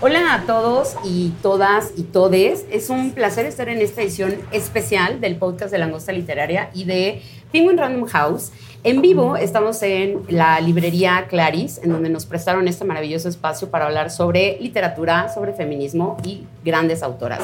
[0.00, 2.64] Hola a todos y todas y todes.
[2.70, 7.20] Es un placer estar en esta edición especial del podcast de Langosta Literaria y de
[7.50, 8.52] Penguin Random House.
[8.84, 13.86] En vivo estamos en la librería Claris, en donde nos prestaron este maravilloso espacio para
[13.86, 17.40] hablar sobre literatura, sobre feminismo y grandes autoras.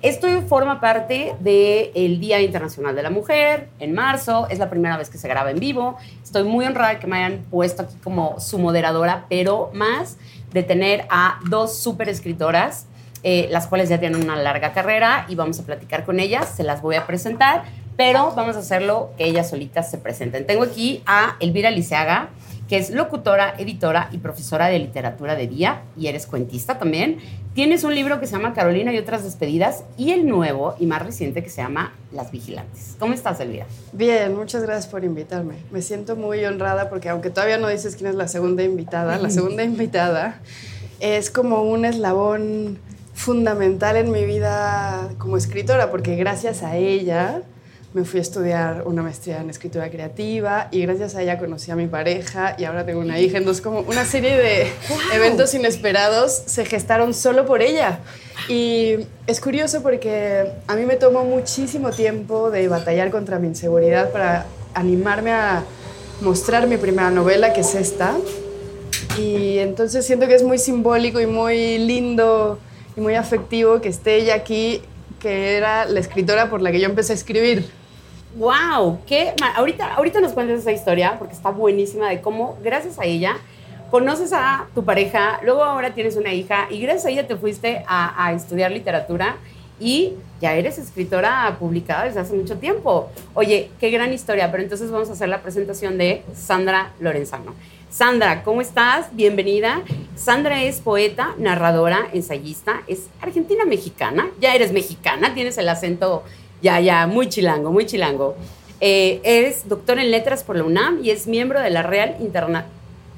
[0.00, 5.10] Esto forma parte del Día Internacional de la Mujer, en marzo, es la primera vez
[5.10, 5.96] que se graba en vivo.
[6.22, 10.18] Estoy muy honrada de que me hayan puesto aquí como su moderadora, pero más
[10.56, 12.86] de tener a dos súper escritoras,
[13.22, 16.62] eh, las cuales ya tienen una larga carrera y vamos a platicar con ellas, se
[16.62, 17.64] las voy a presentar,
[17.96, 20.46] pero vamos a hacerlo que ellas solitas se presenten.
[20.46, 22.30] Tengo aquí a Elvira Liceaga,
[22.68, 27.18] que es locutora, editora y profesora de literatura de día, y eres cuentista también.
[27.54, 31.02] Tienes un libro que se llama Carolina y otras despedidas, y el nuevo y más
[31.02, 32.96] reciente que se llama Las Vigilantes.
[32.98, 33.66] ¿Cómo estás, Elvira?
[33.92, 35.54] Bien, muchas gracias por invitarme.
[35.70, 39.30] Me siento muy honrada porque aunque todavía no dices quién es la segunda invitada, la
[39.30, 40.40] segunda invitada
[41.00, 42.78] es como un eslabón
[43.14, 47.42] fundamental en mi vida como escritora, porque gracias a ella
[47.96, 51.76] me fui a estudiar una maestría en escritura creativa y gracias a ella conocí a
[51.76, 53.38] mi pareja y ahora tengo una hija.
[53.38, 54.66] Entonces, como una serie de
[55.14, 58.00] eventos inesperados se gestaron solo por ella.
[58.50, 64.12] Y es curioso porque a mí me tomó muchísimo tiempo de batallar contra mi inseguridad
[64.12, 65.64] para animarme a
[66.20, 68.14] mostrar mi primera novela, que es esta.
[69.18, 72.58] Y entonces siento que es muy simbólico y muy lindo
[72.94, 74.82] y muy afectivo que esté ella aquí,
[75.18, 77.85] que era la escritora por la que yo empecé a escribir.
[78.36, 78.98] ¡Wow!
[79.06, 79.32] ¿Qué?
[79.56, 83.38] Ahorita, ahorita nos cuentas esa historia porque está buenísima de cómo, gracias a ella,
[83.90, 87.82] conoces a tu pareja, luego ahora tienes una hija y gracias a ella te fuiste
[87.88, 89.36] a, a estudiar literatura
[89.80, 93.08] y ya eres escritora publicada desde hace mucho tiempo.
[93.32, 97.54] Oye, qué gran historia, pero entonces vamos a hacer la presentación de Sandra Lorenzano.
[97.88, 99.06] Sandra, ¿cómo estás?
[99.16, 99.80] Bienvenida.
[100.14, 106.22] Sandra es poeta, narradora, ensayista, es argentina-mexicana, ya eres mexicana, tienes el acento
[106.62, 108.36] ya, ya, muy chilango, muy chilango.
[108.80, 112.66] Eh, es doctor en letras por la UNAM y es miembro de la Real Interna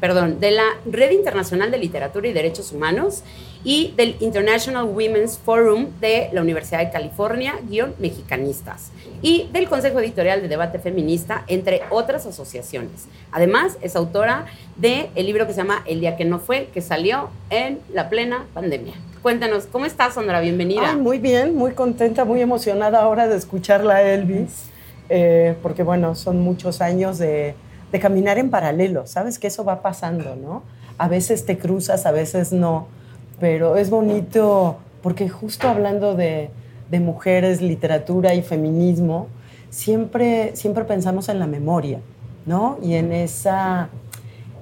[0.01, 3.23] perdón, de la Red Internacional de Literatura y Derechos Humanos
[3.65, 10.01] y del International Women's Forum de la Universidad de California, guion Mexicanistas, y del Consejo
[10.01, 13.07] Editorial de Debate Feminista, entre otras asociaciones.
[13.33, 16.81] Además, es autora del el libro que se llama El día que no fue, que
[16.81, 18.95] salió en la plena pandemia.
[19.23, 20.41] Cuéntanos, ¿cómo estás, Sandra?
[20.41, 20.95] Bienvenida.
[20.97, 24.67] muy bien, muy contenta, muy emocionada ahora de escucharla, Elvis,
[25.09, 27.55] eh, porque bueno, son muchos años de,
[27.91, 30.63] de caminar en paralelo, sabes que eso va pasando, ¿no?
[30.99, 32.89] A veces te cruzas, a veces no,
[33.41, 36.51] pero es bonito porque justo hablando de,
[36.91, 39.29] de mujeres, literatura y feminismo,
[39.71, 42.01] siempre, siempre pensamos en la memoria,
[42.47, 42.79] ¿no?
[42.83, 43.91] Y en esa,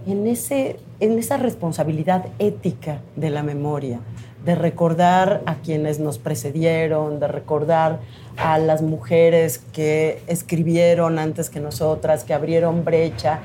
[0.07, 4.01] en, ese, en esa responsabilidad ética de la memoria
[4.45, 7.99] de recordar a quienes nos precedieron, de recordar
[8.37, 13.41] a las mujeres que escribieron antes que nosotras, que abrieron brecha.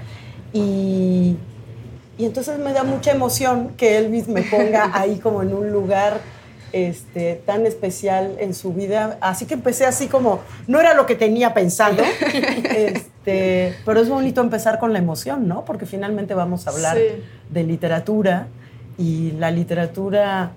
[0.53, 1.37] Y,
[2.17, 6.19] y entonces me da mucha emoción que Elvis me ponga ahí como en un lugar
[6.73, 9.17] este, tan especial en su vida.
[9.21, 12.03] Así que empecé así como, no era lo que tenía pensado,
[12.75, 15.65] este, pero es bonito empezar con la emoción, ¿no?
[15.65, 16.97] Porque finalmente vamos a hablar
[17.49, 18.47] de literatura
[18.97, 20.51] y la literatura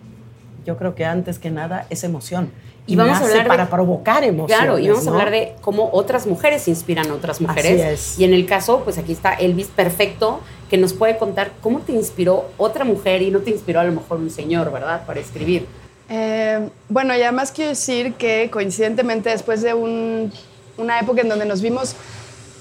[0.65, 2.51] yo creo que antes que nada es emoción.
[2.87, 4.59] Y, vamos a hablar para provocar emoción.
[4.59, 8.19] Claro, y vamos a hablar de cómo otras mujeres inspiran a otras mujeres.
[8.19, 11.93] Y en el caso, pues aquí está Elvis perfecto, que nos puede contar cómo te
[11.93, 15.07] inspiró otra mujer y no te inspiró a lo mejor un señor, ¿verdad?
[15.07, 15.67] Para escribir.
[16.11, 21.63] Eh, bueno, y además quiero decir que coincidentemente después de una época en donde nos
[21.63, 21.97] vimos,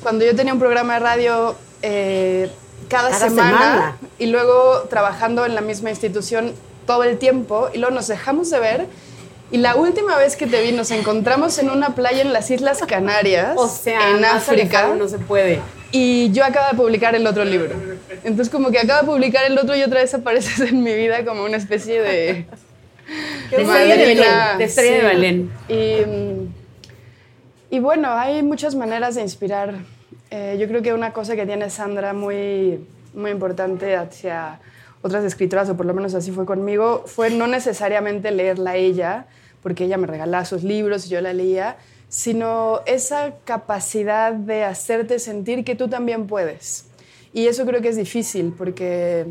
[0.01, 2.49] cuando yo tenía un programa de radio eh,
[2.87, 6.53] cada, semana, y luego trabajando en la misma institución
[6.85, 8.87] todo el tiempo y luego nos dejamos de ver.
[9.53, 12.79] Y la última vez que te vi nos encontramos en una playa en las Islas
[12.87, 14.95] Canarias, o sea, en África.
[14.97, 15.59] No se puede.
[15.91, 17.69] Y yo acabo de publicar el otro libro.
[18.23, 21.23] Entonces como que acabo de publicar el otro y otra vez apareces en mi vida
[21.23, 22.47] como una especie de...
[23.51, 24.57] de estrella de Belén.
[24.57, 25.51] De estrella de Belén.
[25.69, 25.99] Y,
[27.75, 29.75] y, bueno, hay muchas maneras de inspirar.
[30.31, 34.59] Eh, yo creo que una cosa que tiene Sandra muy, muy importante hacia
[35.03, 39.27] otras escritoras, o por lo menos así fue conmigo, fue no necesariamente leerla a ella,
[39.63, 41.77] porque ella me regalaba sus libros y yo la leía,
[42.09, 46.85] sino esa capacidad de hacerte sentir que tú también puedes.
[47.33, 49.25] Y eso creo que es difícil porque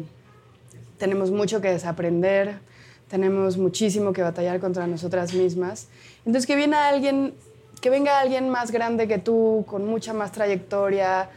[0.99, 2.59] tenemos mucho que desaprender,
[3.09, 5.89] tenemos muchísimo que batallar contra nosotras mismas.
[6.25, 7.35] Entonces que viene alguien,
[7.81, 11.29] que venga alguien más grande que tú, con mucha más trayectoria,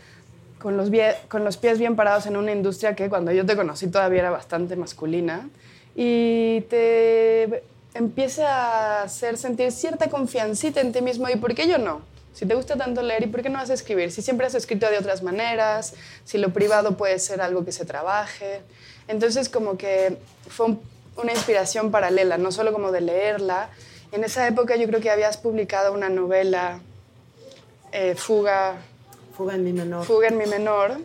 [0.58, 0.90] con los,
[1.28, 4.32] con los pies bien parados en una industria que cuando yo te conocí todavía era
[4.32, 5.50] bastante masculina,
[5.96, 7.64] y te
[7.96, 12.02] empiece a hacer sentir cierta confiancita en ti mismo y por qué yo no.
[12.34, 14.12] Si te gusta tanto leer, ¿y por qué no vas a escribir?
[14.12, 15.94] Si siempre has escrito de otras maneras,
[16.26, 18.62] si lo privado puede ser algo que se trabaje.
[19.08, 20.18] Entonces como que
[20.50, 20.76] fue
[21.16, 23.70] una inspiración paralela, no solo como de leerla.
[24.12, 26.82] En esa época yo creo que habías publicado una novela,
[27.94, 28.76] eh, Fuga.
[29.38, 30.06] Fuga en mi menor.
[30.06, 30.98] Fuga en mi menor.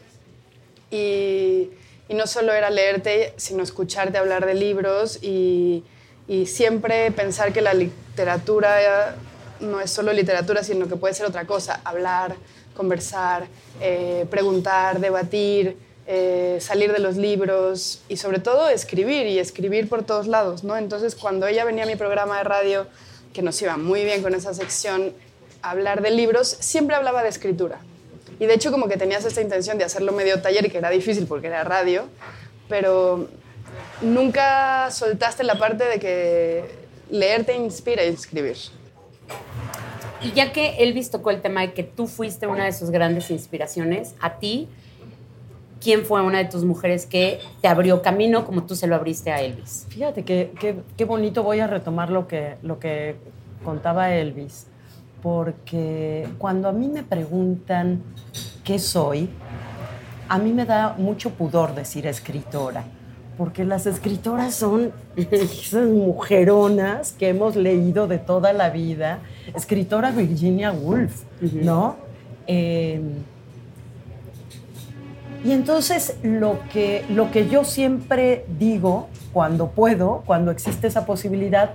[0.90, 1.70] Y,
[2.08, 5.84] y no solo era leerte, sino escucharte hablar de libros y
[6.31, 9.17] y siempre pensar que la literatura
[9.59, 12.37] no es solo literatura, sino que puede ser otra cosa, hablar,
[12.77, 13.49] conversar,
[13.81, 20.05] eh, preguntar, debatir, eh, salir de los libros y sobre todo escribir y escribir por
[20.05, 20.77] todos lados, ¿no?
[20.77, 22.87] Entonces cuando ella venía a mi programa de radio,
[23.32, 25.12] que nos iba muy bien con esa sección,
[25.62, 27.81] hablar de libros, siempre hablaba de escritura.
[28.38, 31.27] Y de hecho como que tenías esta intención de hacerlo medio taller, que era difícil
[31.27, 32.05] porque era radio,
[32.69, 33.29] pero
[34.02, 36.64] nunca soltaste la parte de que
[37.11, 38.56] leer te inspira a escribir.
[40.23, 43.31] Y ya que Elvis tocó el tema de que tú fuiste una de sus grandes
[43.31, 44.69] inspiraciones, a ti,
[45.81, 49.32] ¿quién fue una de tus mujeres que te abrió camino como tú se lo abriste
[49.32, 49.87] a Elvis?
[49.88, 50.53] Fíjate que,
[50.96, 53.17] qué bonito voy a retomar lo que, lo que
[53.64, 54.67] contaba Elvis,
[55.23, 58.03] porque cuando a mí me preguntan
[58.62, 59.31] qué soy,
[60.29, 62.85] a mí me da mucho pudor decir escritora
[63.40, 69.20] porque las escritoras son esas mujeronas que hemos leído de toda la vida.
[69.54, 71.96] Escritora Virginia Woolf, ¿no?
[72.46, 73.12] Em,
[75.42, 81.70] y entonces lo que, lo que yo siempre digo cuando puedo, cuando existe esa posibilidad,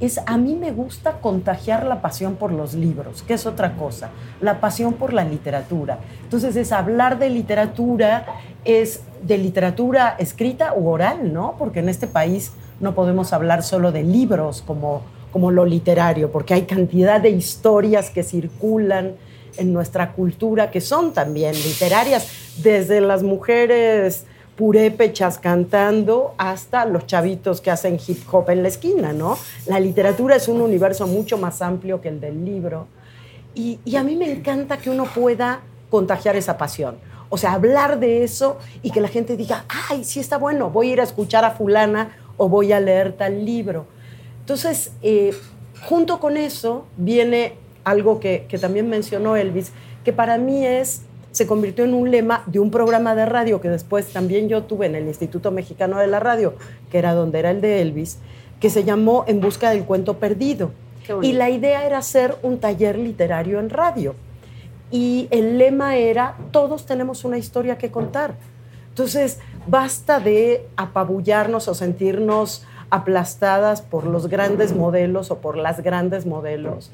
[0.00, 4.08] es a mí me gusta contagiar la pasión por los libros, que es otra cosa,
[4.40, 5.98] la pasión por la literatura.
[6.22, 8.24] Entonces es hablar de literatura,
[8.64, 11.54] es de literatura escrita u oral, ¿no?
[11.58, 15.02] Porque en este país no podemos hablar solo de libros como,
[15.32, 19.12] como lo literario, porque hay cantidad de historias que circulan
[19.56, 22.28] en nuestra cultura que son también literarias,
[22.62, 24.24] desde las mujeres
[24.56, 29.38] purépechas cantando hasta los chavitos que hacen hip hop en la esquina, ¿no?
[29.66, 32.86] La literatura es un universo mucho más amplio que el del libro.
[33.54, 36.96] Y, a mí me encanta que uno pueda contagiar esa pasión.
[37.30, 40.90] O sea, hablar de eso y que la gente diga, ay, sí está bueno, voy
[40.90, 43.86] a ir a escuchar a fulana o voy a leer tal libro.
[44.40, 45.32] Entonces, eh,
[45.88, 47.54] junto con eso viene
[47.84, 49.72] algo que, que también mencionó Elvis,
[50.04, 53.68] que para mí es se convirtió en un lema de un programa de radio que
[53.68, 56.54] después también yo tuve en el Instituto Mexicano de la Radio,
[56.90, 58.18] que era donde era el de Elvis,
[58.58, 60.72] que se llamó En Busca del Cuento Perdido.
[61.22, 64.14] Y la idea era hacer un taller literario en radio.
[64.90, 68.34] Y el lema era, todos tenemos una historia que contar.
[68.88, 76.26] Entonces, basta de apabullarnos o sentirnos aplastadas por los grandes modelos o por las grandes
[76.26, 76.90] modelos.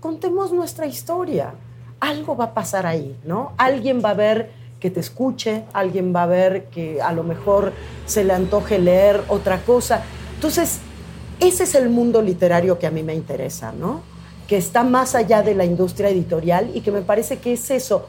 [0.00, 1.54] Contemos nuestra historia
[2.00, 3.52] algo va a pasar ahí, ¿no?
[3.58, 7.72] Alguien va a ver que te escuche, alguien va a ver que a lo mejor
[8.06, 10.02] se le antoje leer otra cosa.
[10.34, 10.80] Entonces,
[11.38, 14.00] ese es el mundo literario que a mí me interesa, ¿no?
[14.50, 18.08] Que está más allá de la industria editorial y que me parece que es eso.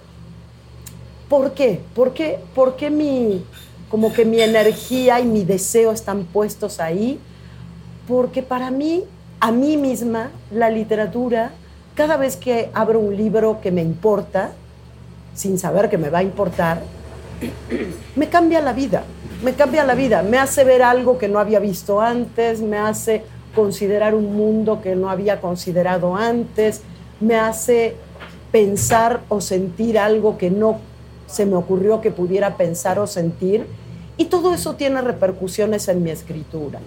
[1.30, 1.80] ¿Por qué?
[1.96, 3.46] ¿Por qué, ¿Por qué mi,
[3.90, 7.18] como que mi energía y mi deseo están puestos ahí?
[8.08, 9.06] Porque para mí,
[9.40, 11.54] a mí misma, la literatura
[11.96, 14.52] cada vez que abro un libro que me importa,
[15.36, 16.82] sin saber que me va a importar,
[18.16, 19.04] me cambia la vida,
[19.44, 23.24] me cambia la vida, me hace ver algo que no había visto antes, me hace
[23.56, 26.82] considerar un mundo que no había considerado antes,
[27.20, 27.96] me hace
[28.52, 30.80] pensar o sentir algo que no
[31.28, 33.66] se me ocurrió que pudiera pensar o sentir,
[34.18, 36.80] y todo eso tiene repercusiones en mi escritura.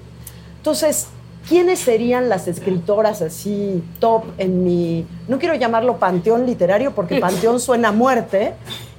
[0.59, 1.09] Entonces,
[1.49, 7.59] ¿quiénes serían las escritoras así top en mi, no quiero llamarlo panteón literario porque panteón
[7.61, 8.53] suena a muerte,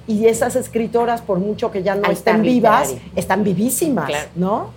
[0.07, 4.69] y esas escritoras, por mucho que ya no estén vivas, están vivísimas, ¿no?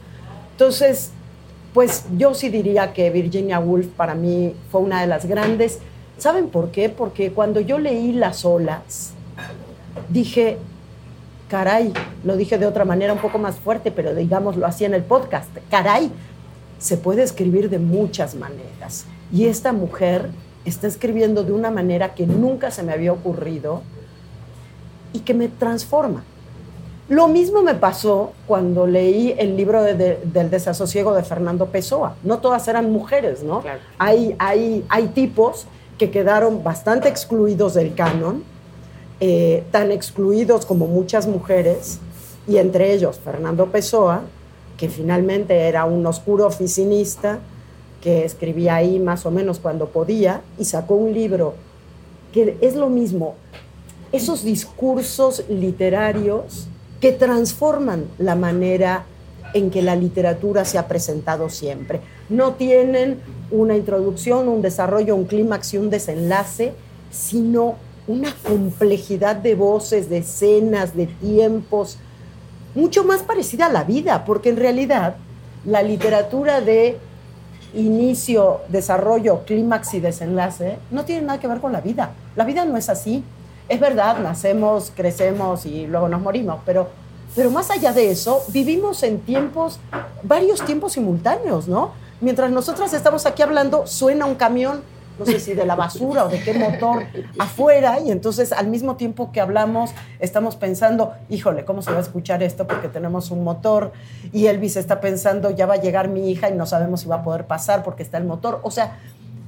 [0.53, 1.11] Entonces,
[1.79, 5.79] pues yo sí diría que Virginia Woolf para mí fue una de las grandes.
[6.17, 6.89] ¿Saben por qué?
[6.89, 9.13] Porque cuando yo leí Las olas,
[10.09, 10.59] dije,
[11.47, 11.93] caray,
[12.25, 15.51] lo dije de otra manera un poco más fuerte, pero digámoslo así en el podcast,
[15.71, 16.11] caray,
[16.81, 19.07] se puede escribir de muchas maneras.
[19.33, 20.31] Y esta mujer
[20.65, 23.83] está escribiendo de una manera que nunca se me había ocurrido
[25.13, 26.25] y que me transforma.
[27.09, 32.17] Lo mismo me pasó cuando leí el libro del desasosiego de Fernando Pessoa.
[32.23, 33.63] No todas eran mujeres, ¿no?
[33.97, 38.45] Hay, hay, hay tipos que quedaron bastante excluidos del canon,
[39.21, 41.99] eh, tan excluidos como muchas mujeres,
[42.47, 44.23] y entre ellos Fernando Pessoa,
[44.77, 47.39] que finalmente era un oscuro oficinista
[48.03, 51.55] que escribía ahí más o menos cuando podía, y sacó un libro
[52.33, 53.35] que es lo mismo,
[54.13, 56.69] esos discursos literarios
[57.01, 59.05] que transforman la manera
[59.55, 62.01] en que la literatura se ha presentado siempre.
[62.29, 66.73] No tienen una introducción, un desarrollo, un clímax y un desenlace,
[67.11, 67.77] sino
[68.07, 71.99] una complejidad de voces, de escenas, de tiempos,
[72.75, 75.17] mucho más parecida a la vida, porque en realidad
[75.65, 76.99] la literatura de
[77.75, 82.13] inicio, desarrollo, clímax y desenlace no tiene nada que ver con la vida.
[82.37, 83.25] La vida no es así.
[83.69, 86.89] Es verdad, nacemos, crecemos y luego nos morimos, pero,
[87.37, 89.79] pero más allá de eso, vivimos en tiempos,
[90.23, 91.93] varios tiempos simultáneos, ¿no?
[92.21, 94.83] Mientras nosotras estamos aquí hablando, suena un camión,
[95.19, 97.03] no sé si de la basura o de qué motor,
[97.39, 102.01] afuera, y entonces al mismo tiempo que hablamos, estamos pensando, híjole, ¿cómo se va a
[102.01, 102.67] escuchar esto?
[102.67, 103.93] Porque tenemos un motor,
[104.33, 107.17] y Elvis está pensando, ya va a llegar mi hija y no sabemos si va
[107.17, 108.61] a poder pasar porque está el motor.
[108.63, 108.97] O sea,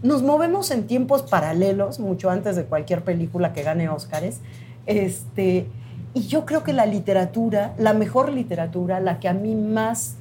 [0.03, 4.41] nos movemos en tiempos paralelos, mucho antes de cualquier película que gane Óscares.
[4.87, 5.67] Este,
[6.15, 10.17] y yo creo que la literatura, la mejor literatura, la que a mí más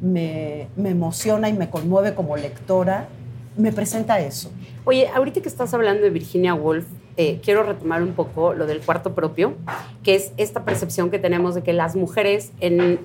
[0.00, 3.08] me, emociona y me conmueve como lectora,
[3.56, 4.50] me presenta eso.
[4.84, 8.80] Oye, ahorita que estás hablando de Virginia Woolf, eh, quiero retomar un poco lo del
[8.80, 9.54] cuarto propio,
[10.02, 12.98] que es esta percepción que tenemos de que las mujeres en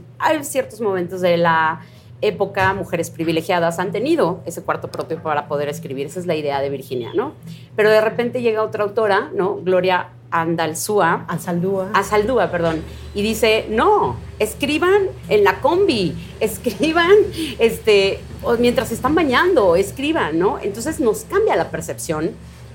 [0.44, 1.82] ciertos momentos de la
[2.28, 6.08] época mujeres privilegiadas han tenido ese cuarto propio para poder escribir.
[6.08, 7.34] Esa es la idea de Virginia, ¿no?
[7.76, 9.56] Pero de repente llega otra autora, ¿no?
[9.56, 11.26] Gloria Andalzúa.
[11.28, 11.92] Azaldúa.
[11.94, 12.82] Azaldúa, perdón.
[13.14, 17.14] Y dice, no, escriban en la combi, escriban
[17.60, 18.20] este,
[18.60, 20.60] mientras están bañando, escriban, ¿no?
[20.62, 22.32] Entonces nos cambia la percepción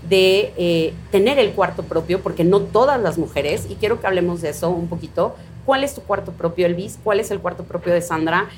[0.08, 4.40] de eh, tener el cuarto propio, porque no todas las mujeres, y quiero que hablemos
[4.40, 5.34] de eso un poquito.
[5.66, 6.98] ¿Cuál es tu cuarto propio, Elvis?
[7.04, 8.48] ¿Cuál es el cuarto propio de Sandra?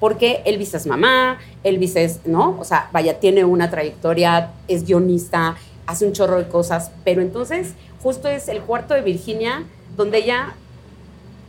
[0.00, 2.56] Porque Elvis es mamá, Elvis es, ¿no?
[2.58, 7.74] O sea, vaya, tiene una trayectoria, es guionista, hace un chorro de cosas, pero entonces
[8.02, 9.64] justo es el cuarto de Virginia
[9.96, 10.54] donde ella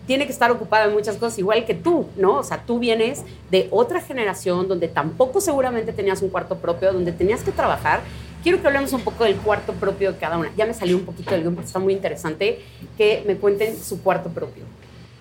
[0.08, 2.36] tiene que estar ocupada en muchas cosas, igual que tú, ¿no?
[2.38, 7.12] O sea, tú vienes de otra generación donde tampoco seguramente tenías un cuarto propio, donde
[7.12, 8.00] tenías que trabajar.
[8.42, 10.50] Quiero que hablemos un poco del cuarto propio de cada una.
[10.56, 12.60] Ya me salió un poquito del guion porque está muy interesante
[12.98, 14.64] que me cuenten su cuarto propio.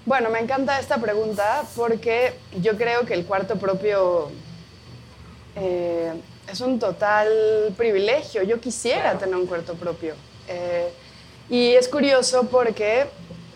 [0.06, 4.30] Bueno, me encanta esta pregunta porque yo creo que el cuarto propio
[5.56, 6.12] eh,
[6.48, 8.44] es un total privilegio.
[8.44, 10.14] Yo quisiera tener un cuarto propio.
[10.46, 10.92] Eh,
[11.50, 13.06] y es curioso porque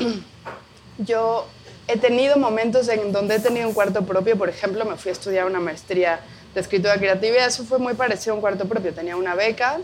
[0.99, 1.47] yo
[1.87, 4.37] he tenido momentos en donde he tenido un cuarto propio.
[4.37, 6.19] Por ejemplo, me fui a estudiar una maestría
[6.53, 8.93] de escritura creativa y eso fue muy parecido a un cuarto propio.
[8.93, 9.79] Tenía una beca,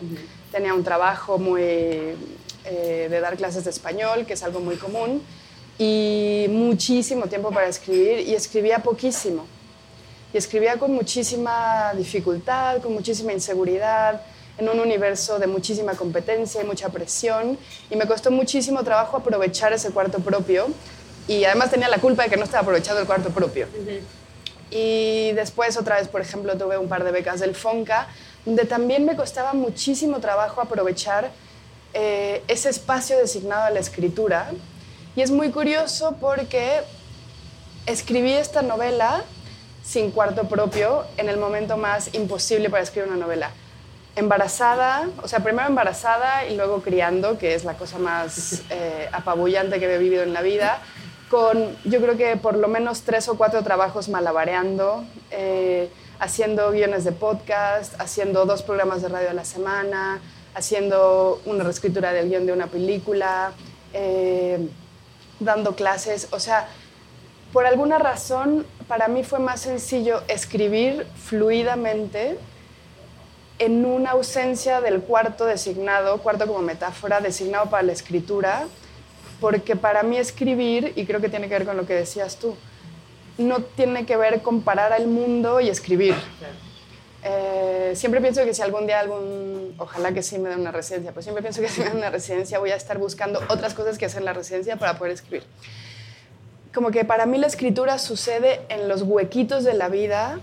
[0.50, 5.23] tenía un trabajo muy eh, de dar clases de español, que es algo muy común
[5.78, 9.47] y muchísimo tiempo para escribir y escribía poquísimo.
[10.33, 14.23] Y escribía con muchísima dificultad, con muchísima inseguridad,
[14.59, 17.59] en un universo de muchísima competencia y mucha presión.
[17.90, 20.68] Y me costó muchísimo trabajo aprovechar ese cuarto propio.
[21.28, 23.66] Y además tenía la culpa de que no estaba aprovechando el cuarto propio.
[24.71, 28.09] Y después otra vez, por ejemplo, tuve un par de becas del FONCA,
[28.45, 31.30] donde también me costaba muchísimo trabajo aprovechar
[31.92, 34.50] eh, ese espacio designado a la escritura
[35.16, 36.82] y es muy curioso porque
[37.87, 39.25] escribí esta novela
[39.82, 43.50] sin cuarto propio en el momento más imposible para escribir una novela.
[44.14, 49.78] Embarazada, o sea, primero embarazada y luego criando, que es la cosa más eh, apabullante
[49.80, 50.80] que he vivido en la vida,
[51.30, 57.04] con yo creo que por lo menos tres o cuatro trabajos malabareando, eh, haciendo guiones
[57.04, 60.20] de podcast, haciendo dos programas de radio a la semana,
[60.54, 63.52] haciendo una reescritura del guion de una película.
[63.94, 64.68] Eh,
[65.40, 66.69] dando clases, o sea,
[67.52, 72.38] por alguna razón para mí fue más sencillo escribir fluidamente
[73.59, 78.66] en una ausencia del cuarto designado, cuarto como metáfora, designado para la escritura,
[79.40, 82.55] porque para mí escribir, y creo que tiene que ver con lo que decías tú,
[83.38, 86.14] no tiene que ver con parar al mundo y escribir.
[87.28, 91.12] Eh, siempre pienso que si algún día algún, ojalá que sí me den una residencia,
[91.12, 93.99] pues siempre pienso que si me dan una residencia voy a estar buscando otras cosas
[93.99, 95.45] que hacer en la residencia para poder escribir.
[96.73, 100.38] como que para mí la escritura sucede en los huequitos de la vida,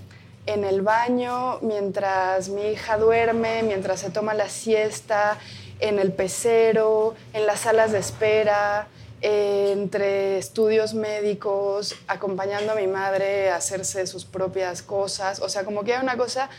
[0.45, 5.37] en el baño, mientras mi hija duerme, mientras se toma la siesta,
[5.79, 8.87] en el pecero, en las salas de espera,
[9.23, 15.39] entre estudios médicos, acompañando a mi madre a hacerse sus propias cosas.
[15.39, 16.49] O sea, como que hay una cosa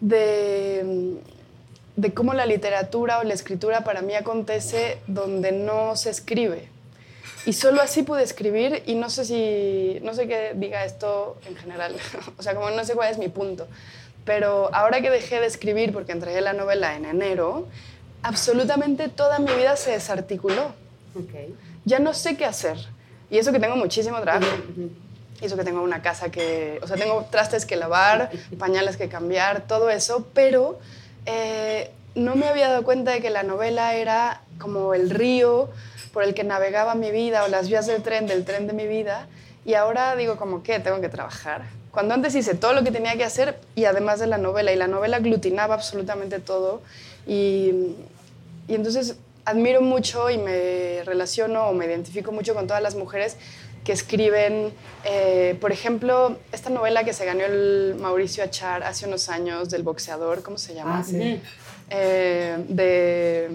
[0.00, 1.16] de,
[1.96, 6.68] de cómo la literatura o la escritura para mí acontece donde no se escribe.
[7.46, 11.56] Y solo así pude escribir y no sé si, no sé qué diga esto en
[11.56, 11.96] general,
[12.38, 13.66] o sea, como no sé cuál es mi punto,
[14.26, 17.66] pero ahora que dejé de escribir porque entregué la novela en enero,
[18.22, 20.72] absolutamente toda mi vida se desarticuló.
[21.14, 21.54] Okay.
[21.84, 22.78] Ya no sé qué hacer.
[23.30, 24.46] Y eso que tengo muchísimo trabajo.
[25.40, 29.08] Y eso que tengo una casa que, o sea, tengo trastes que lavar, pañales que
[29.08, 30.78] cambiar, todo eso, pero
[31.26, 35.70] eh, no me había dado cuenta de que la novela era como el río
[36.12, 38.86] por el que navegaba mi vida o las vías del tren, del tren de mi
[38.86, 39.26] vida.
[39.64, 41.62] Y ahora digo como que tengo que trabajar.
[41.90, 44.76] Cuando antes hice todo lo que tenía que hacer y además de la novela, y
[44.76, 46.82] la novela aglutinaba absolutamente todo.
[47.26, 47.94] Y,
[48.68, 53.36] y entonces admiro mucho y me relaciono o me identifico mucho con todas las mujeres
[53.84, 54.72] que escriben,
[55.04, 59.82] eh, por ejemplo, esta novela que se ganó el Mauricio Achar hace unos años del
[59.82, 61.00] boxeador, ¿cómo se llama?
[61.00, 61.40] Ah, sí.
[61.90, 63.50] Eh, de...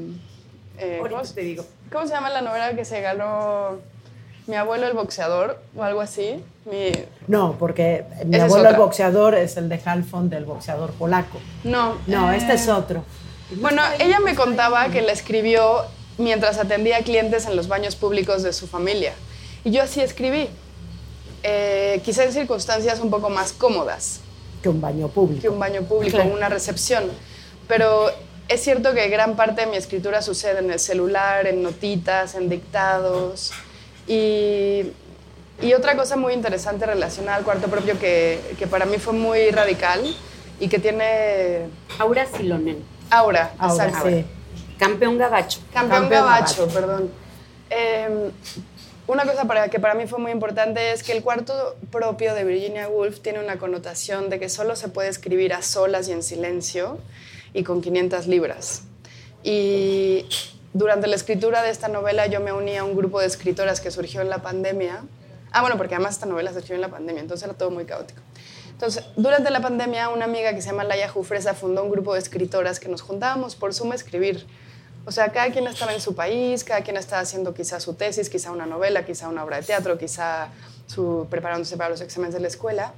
[0.79, 1.65] Eh, ¿cómo, te digo.
[1.91, 3.77] ¿Cómo se llama la novela que se ganó
[4.48, 6.44] mi abuelo el boxeador o algo así?
[6.70, 6.91] Mi...
[7.27, 11.39] No, porque mi abuelo el boxeador es el de Halfon del boxeador polaco.
[11.63, 11.96] No.
[12.06, 13.03] No, este es otro.
[13.55, 15.85] Bueno, ella me contaba que la escribió
[16.17, 19.13] mientras atendía clientes en los baños públicos de su familia.
[19.63, 20.49] Y yo así escribí,
[21.43, 24.19] eh, quizá en circunstancias un poco más cómodas.
[24.61, 25.41] Que un baño público.
[25.41, 27.05] Que un baño público, una recepción.
[27.67, 28.09] Pero
[28.47, 32.49] es cierto que gran parte de mi escritura sucede en el celular, en notitas, en
[32.49, 33.51] dictados.
[34.07, 34.91] Y,
[35.61, 39.51] y otra cosa muy interesante relacionada al cuarto propio que, que, para mí fue muy
[39.51, 40.01] radical
[40.59, 41.67] y que tiene...
[41.99, 42.96] Aura Silonen.
[43.09, 44.09] Aura, exacto.
[44.77, 45.59] Campeón gabacho.
[45.73, 47.12] Campeón, gabacho, perdón.
[47.69, 48.32] Em,
[49.08, 52.43] una cosa para, que para mí fue muy importante es que el cuarto propio de
[52.43, 56.23] Virginia Woolf tiene una connotación de que solo se puede escribir a solas y en
[56.23, 56.99] silencio
[57.53, 58.84] y con 500 libras.
[59.43, 60.25] Y
[60.73, 63.91] durante la escritura de esta novela yo me uní a un grupo de escritoras que
[63.91, 65.03] surgió en la pandemia.
[65.51, 67.86] Ah, bueno, porque además esta novela se escribió en la pandemia, entonces era todo muy
[67.86, 68.21] caótico.
[68.77, 72.19] Entonces, durante la pandemia, una amiga que se llama Laia Jufresa fundó un grupo de
[72.19, 74.45] escritoras que nos juntábamos por Zoom a escribir.
[75.03, 78.29] O sea, cada quien estaba en su país, cada quien estaba haciendo quizá su tesis,
[78.29, 80.49] quizá una novela, quizá una obra de teatro, quizá
[80.85, 82.93] su, preparándose para los exámenes de la escuela.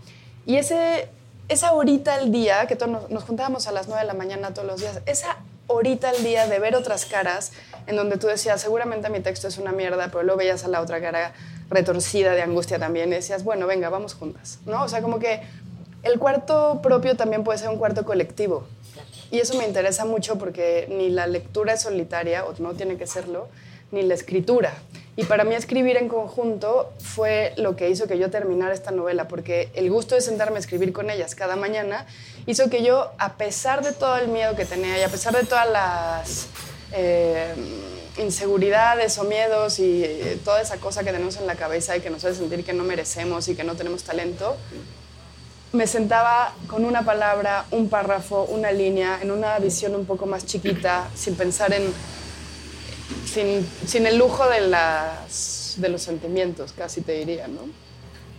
[0.46, 1.08] Y ese,
[1.48, 4.54] esa horita al día, que todos nos, nos juntábamos a las 9 de la mañana
[4.54, 5.38] todos los días, esa
[5.68, 7.54] horita al día de ver otras caras,
[7.88, 10.82] en donde tú decías, seguramente mi texto es una mierda, pero luego veías a la
[10.82, 11.32] otra cara
[11.70, 14.84] retorcida de angustia también y decías, bueno, venga, vamos juntas, ¿no?
[14.84, 15.42] O sea, como que
[16.04, 18.66] el cuarto propio también puede ser un cuarto colectivo.
[19.32, 23.06] Y eso me interesa mucho porque ni la lectura es solitaria, o no tiene que
[23.06, 23.48] serlo,
[23.92, 24.74] ni la escritura.
[25.16, 29.28] Y para mí escribir en conjunto fue lo que hizo que yo terminara esta novela,
[29.28, 32.06] porque el gusto de sentarme a escribir con ellas cada mañana
[32.46, 35.44] hizo que yo, a pesar de todo el miedo que tenía y a pesar de
[35.44, 36.48] todas las
[36.94, 37.54] eh,
[38.18, 42.10] inseguridades o miedos y eh, toda esa cosa que tenemos en la cabeza y que
[42.10, 44.56] nos hace sentir que no merecemos y que no tenemos talento,
[45.72, 50.46] me sentaba con una palabra, un párrafo, una línea, en una visión un poco más
[50.46, 51.84] chiquita, sin pensar en,
[53.26, 57.62] sin, el lujo de, las, de los sentimientos, casi te diría, ¿no?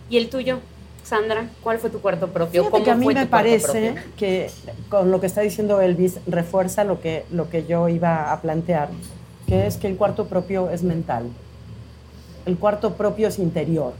[0.09, 0.59] ¿Y el tuyo,
[1.05, 1.47] Sandra?
[1.63, 2.69] ¿Cuál fue tu cuarto propio?
[2.69, 4.51] ¿Cómo que a mí me parece que
[4.89, 8.89] con lo que está diciendo Elvis refuerza lo que, lo que yo iba a plantear,
[9.47, 11.29] que es que el cuarto propio es mental.
[12.45, 13.93] El cuarto propio es interior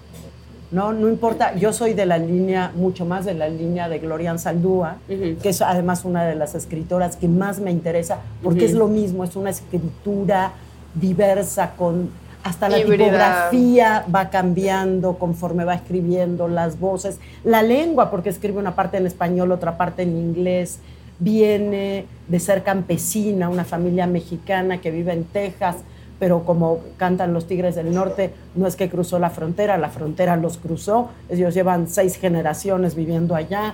[0.71, 0.93] ¿no?
[0.93, 4.97] No importa, yo soy de la línea, mucho más de la línea de Gloria Saldúa,
[5.07, 9.23] que es además una de las escritoras que más me interesa, porque es lo mismo,
[9.23, 10.53] es una escritura
[10.95, 12.09] diversa, con
[12.43, 18.73] hasta la tipografía va cambiando conforme va escribiendo, las voces, la lengua, porque escribe una
[18.75, 20.79] parte en español, otra parte en inglés,
[21.19, 25.77] viene de ser campesina, una familia mexicana que vive en Texas,
[26.21, 30.35] pero como cantan los Tigres del Norte, no es que cruzó la frontera, la frontera
[30.35, 33.73] los cruzó, ellos llevan seis generaciones viviendo allá.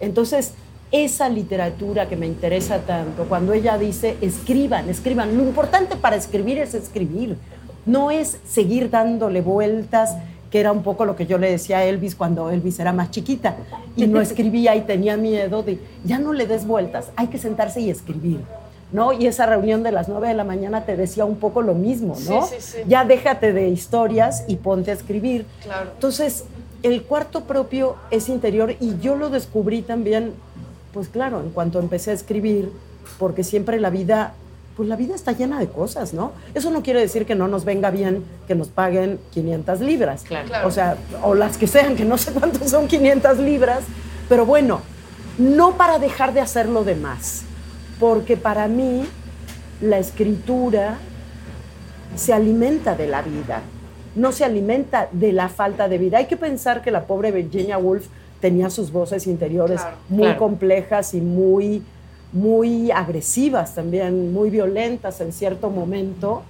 [0.00, 0.54] Entonces,
[0.90, 6.58] esa literatura que me interesa tanto, cuando ella dice, escriban, escriban, lo importante para escribir
[6.58, 7.36] es escribir,
[7.86, 10.16] no es seguir dándole vueltas,
[10.50, 13.12] que era un poco lo que yo le decía a Elvis cuando Elvis era más
[13.12, 13.54] chiquita
[13.94, 17.80] y no escribía y tenía miedo de, ya no le des vueltas, hay que sentarse
[17.80, 18.40] y escribir.
[18.94, 19.12] ¿No?
[19.12, 22.14] Y esa reunión de las 9 de la mañana te decía un poco lo mismo,
[22.28, 22.46] ¿no?
[22.46, 22.78] Sí, sí, sí.
[22.86, 25.46] Ya déjate de historias y ponte a escribir.
[25.64, 25.90] Claro.
[25.94, 26.44] Entonces,
[26.84, 30.32] el cuarto propio es interior y yo lo descubrí también,
[30.92, 32.70] pues claro, en cuanto empecé a escribir,
[33.18, 34.34] porque siempre la vida,
[34.76, 36.30] pues la vida está llena de cosas, ¿no?
[36.54, 40.22] Eso no quiere decir que no nos venga bien que nos paguen 500 libras.
[40.22, 40.46] Claro.
[40.46, 40.68] Claro.
[40.68, 43.80] O sea, o las que sean, que no sé cuántos son 500 libras,
[44.28, 44.82] pero bueno,
[45.36, 47.42] no para dejar de hacer lo demás,
[48.04, 49.06] porque para mí
[49.80, 50.98] la escritura
[52.16, 53.62] se alimenta de la vida,
[54.14, 56.18] no se alimenta de la falta de vida.
[56.18, 58.08] Hay que pensar que la pobre Virginia Woolf
[58.42, 60.38] tenía sus voces interiores Claro, muy claro.
[60.38, 61.82] complejas y muy,
[62.30, 66.42] muy agresivas también, muy violentas en cierto momento.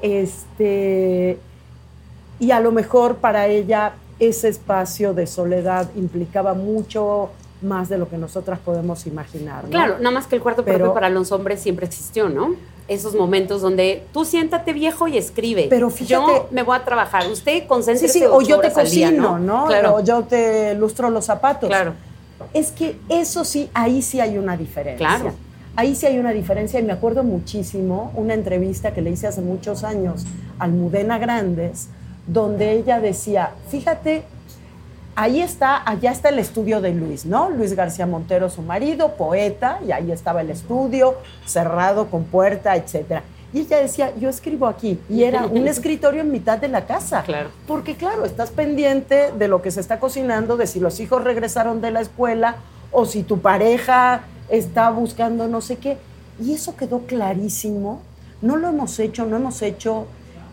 [0.00, 1.38] Este,
[2.38, 8.08] y a lo mejor para ella ese espacio de soledad implicaba mucho más de lo
[8.08, 9.64] que nosotras podemos imaginar.
[9.64, 9.70] ¿no?
[9.70, 12.54] Claro, nada más que el cuarto Pero- propio para los hombres siempre existió, ¿no?
[12.88, 15.66] Esos momentos donde tú siéntate viejo y escribe.
[15.70, 17.28] Pero fíjate- Yo me voy a trabajar.
[17.30, 19.66] Usted Sí, concéntrese sí, o yo te día, cocino, ¿no?
[19.66, 21.68] Claro, O yo te lustro los zapatos.
[21.68, 21.92] claro.
[22.54, 25.06] Es que eso sí, ahí sí hay una diferencia.
[25.06, 25.32] Claro.
[25.76, 29.40] Ahí sí hay una diferencia y me acuerdo muchísimo una entrevista que le hice hace
[29.40, 30.24] muchos años
[30.58, 31.88] a Almudena Grandes,
[32.26, 34.24] donde ella decía, fíjate,
[35.20, 37.50] ahí está, allá está el estudio de Luis, ¿no?
[37.50, 43.22] Luis García Montero, su marido, poeta, y ahí estaba el estudio, cerrado con puerta, etcétera.
[43.52, 47.22] Y ella decía, yo escribo aquí, y era un escritorio en mitad de la casa.
[47.22, 47.50] Claro.
[47.66, 51.82] Porque claro, estás pendiente de lo que se está cocinando, de si los hijos regresaron
[51.82, 52.56] de la escuela
[52.90, 55.98] o si tu pareja está buscando no sé qué.
[56.42, 58.00] Y eso quedó clarísimo.
[58.40, 60.06] No lo hemos hecho, no hemos hecho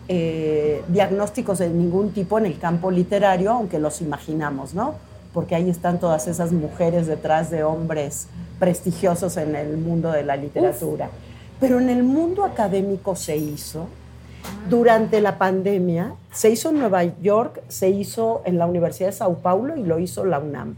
[0.08, 4.94] eh, diagnósticos de ningún tipo en el campo literario, aunque los imaginamos, ¿no?
[5.34, 8.26] Porque ahí están todas esas mujeres detrás de hombres
[8.58, 11.10] prestigiosos en el mundo de la literatura.
[11.60, 13.86] Pero en el mundo académico se hizo,
[14.68, 19.38] durante la pandemia, se hizo en Nueva York, se hizo en la Universidad de Sao
[19.38, 20.76] Paulo y lo hizo la UNAM.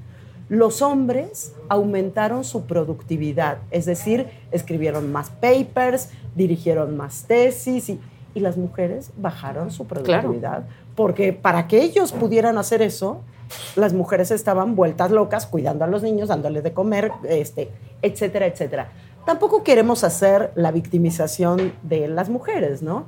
[0.48, 8.00] Los hombres aumentaron su productividad, es decir, escribieron más papers, dirigieron más tesis y,
[8.34, 10.64] y las mujeres bajaron su productividad.
[10.94, 13.20] Porque para que ellos pudieran hacer eso,
[13.76, 17.70] las mujeres estaban vueltas locas cuidando a los niños, dándoles de comer, este,
[18.02, 18.90] etcétera, etcétera.
[19.26, 23.06] Tampoco queremos hacer la victimización de las mujeres, ¿no?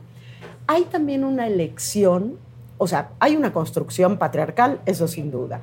[0.66, 2.36] Hay también una elección,
[2.78, 5.62] o sea, hay una construcción patriarcal, eso sin duda,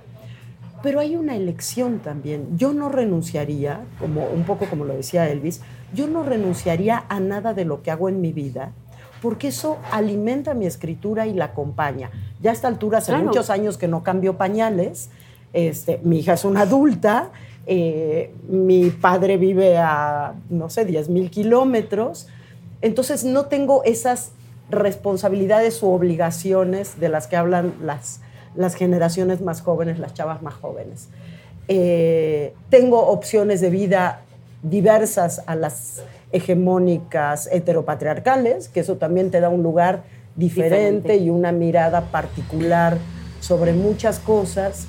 [0.82, 2.58] pero hay una elección también.
[2.58, 5.62] Yo no renunciaría, como un poco como lo decía Elvis,
[5.94, 8.72] yo no renunciaría a nada de lo que hago en mi vida,
[9.22, 12.10] porque eso alimenta mi escritura y la acompaña.
[12.42, 13.26] Ya a esta altura, hace Claro.
[13.26, 15.10] muchos años que no cambio pañales,
[15.54, 17.30] este, mi hija es una adulta,
[17.68, 22.28] eh, mi padre vive a, no sé, 10 mil kilómetros,
[22.82, 24.32] entonces no tengo esas
[24.70, 28.22] responsabilidades u obligaciones de las que hablan las,
[28.56, 31.10] las generaciones más jóvenes, las chavas más jóvenes.
[31.68, 34.22] Eh, tengo opciones de vida
[34.64, 40.04] diversas a las hegemónicas heteropatriarcales, que eso también te da un lugar
[40.36, 41.18] diferente, Diferente.
[41.18, 42.98] y una mirada particular
[43.40, 44.88] sobre muchas cosas,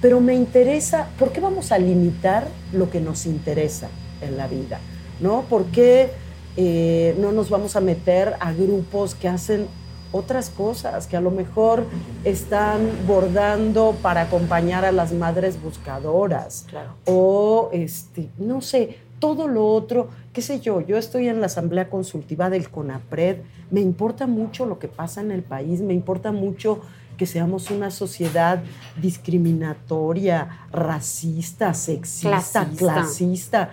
[0.00, 3.88] pero me interesa, ¿por qué vamos a limitar lo que nos interesa
[4.22, 4.78] en la vida?
[5.20, 5.42] ¿No?
[5.42, 6.10] ¿Por qué
[6.56, 9.66] eh, no nos vamos a meter a grupos que hacen
[10.12, 11.84] otras cosas, que a lo mejor
[12.24, 16.64] están bordando para acompañar a las madres buscadoras?
[16.68, 16.94] Claro.
[17.04, 21.90] o este, no sé, todo lo otro, qué sé yo, yo estoy en la asamblea
[21.90, 23.38] consultiva del CONAPRED,
[23.70, 26.80] me importa mucho lo que pasa en el país, me importa mucho
[27.16, 28.62] que seamos una sociedad
[29.00, 32.76] discriminatoria, racista, sexista, Clasista.
[32.76, 33.70] clasista.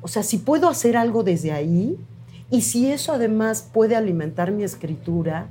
[0.00, 1.96] O sea, si puedo hacer algo desde ahí
[2.50, 5.48] y si eso además puede alimentar mi escritura,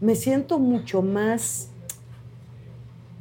[0.00, 1.68] me siento mucho más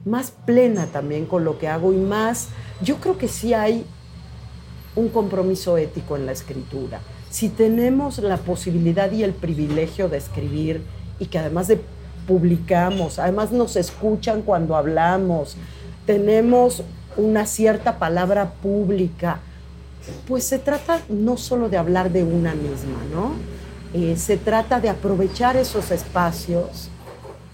[0.05, 2.47] más plena también con lo que hago y más,
[2.81, 3.85] yo creo que sí hay
[4.97, 6.99] un compromiso ético en la escritura.
[7.29, 10.81] Si tenemos la posibilidad y el privilegio de escribir
[11.19, 11.79] y que además de
[12.27, 15.55] publicamos, además nos escuchan cuando hablamos,
[16.05, 16.83] tenemos
[17.15, 19.39] una cierta palabra pública,
[20.27, 23.33] pues se trata no solo de hablar de una misma, ¿no?
[23.93, 26.89] Eh, se trata de aprovechar esos espacios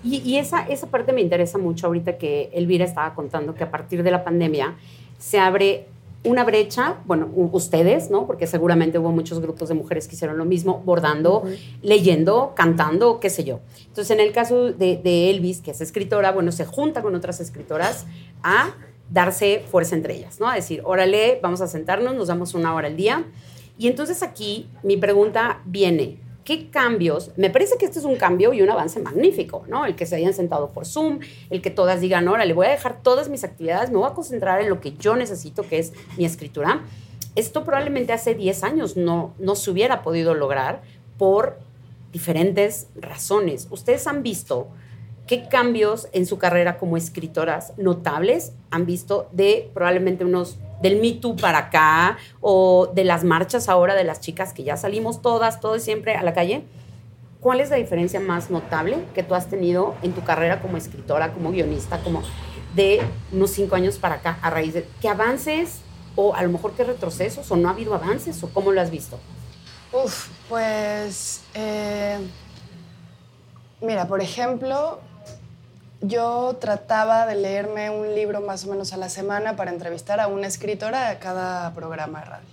[0.03, 3.71] Y, y esa, esa parte me interesa mucho ahorita que Elvira estaba contando que a
[3.71, 4.75] partir de la pandemia
[5.19, 5.87] se abre
[6.25, 8.25] una brecha, bueno, ustedes, ¿no?
[8.25, 11.43] Porque seguramente hubo muchos grupos de mujeres que hicieron lo mismo, bordando,
[11.81, 13.59] leyendo, cantando, qué sé yo.
[13.87, 17.41] Entonces, en el caso de, de Elvis, que es escritora, bueno, se junta con otras
[17.41, 18.05] escritoras
[18.41, 18.73] a
[19.09, 20.49] darse fuerza entre ellas, ¿no?
[20.49, 23.25] A decir, órale, vamos a sentarnos, nos damos una hora al día
[23.77, 27.31] Y entonces aquí mi pregunta viene, ¿qué cambios?
[27.37, 29.85] Me parece que este es un cambio y un avance magnífico, ¿no?
[29.85, 32.71] El que se hayan sentado por Zoom, el que todas digan, ahora le voy a
[32.71, 35.93] dejar todas mis actividades, me voy a concentrar en lo que yo necesito, que es
[36.17, 36.81] mi escritura.
[37.35, 40.81] Esto probablemente hace 10 años no, no se hubiera podido lograr
[41.17, 41.57] por
[42.11, 43.67] diferentes razones.
[43.71, 44.67] Ustedes han visto
[45.27, 51.13] qué cambios en su carrera como escritoras notables han visto de probablemente unos del Me
[51.13, 55.61] Too para acá o de las marchas ahora de las chicas que ya salimos todas,
[55.61, 56.65] todos siempre a la calle.
[57.39, 61.33] ¿Cuál es la diferencia más notable que tú has tenido en tu carrera como escritora,
[61.33, 62.21] como guionista, como
[62.75, 65.79] de unos cinco años para acá, a raíz de qué avances
[66.15, 68.91] o a lo mejor qué retrocesos o no ha habido avances o cómo lo has
[68.91, 69.17] visto?
[69.93, 72.19] Uf, pues eh,
[73.79, 74.99] mira, por ejemplo,
[76.03, 80.27] yo trataba de leerme un libro más o menos a la semana para entrevistar a
[80.27, 82.47] una escritora a cada programa de radio.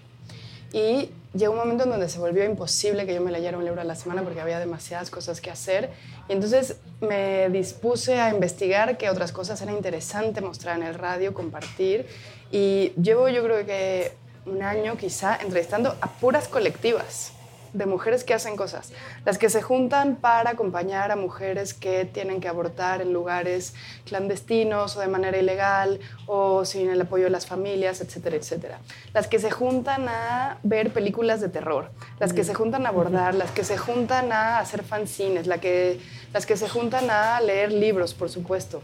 [0.72, 3.80] Y llegó un momento en donde se volvió imposible que yo me leyera un libro
[3.80, 5.90] a la semana porque había demasiadas cosas que hacer.
[6.28, 11.34] Y entonces me dispuse a investigar qué otras cosas era interesante mostrar en el radio,
[11.34, 12.06] compartir.
[12.52, 14.12] Y llevo yo creo que
[14.46, 17.32] un año quizá entrevistando a puras colectivas
[17.72, 18.92] de mujeres que hacen cosas,
[19.24, 24.96] las que se juntan para acompañar a mujeres que tienen que abortar en lugares clandestinos
[24.96, 28.78] o de manera ilegal o sin el apoyo de las familias, etcétera, etcétera.
[29.12, 33.34] Las que se juntan a ver películas de terror, las que se juntan a abordar,
[33.34, 36.00] las que se juntan a hacer fanzines, la que,
[36.32, 38.82] las que se juntan a leer libros, por supuesto,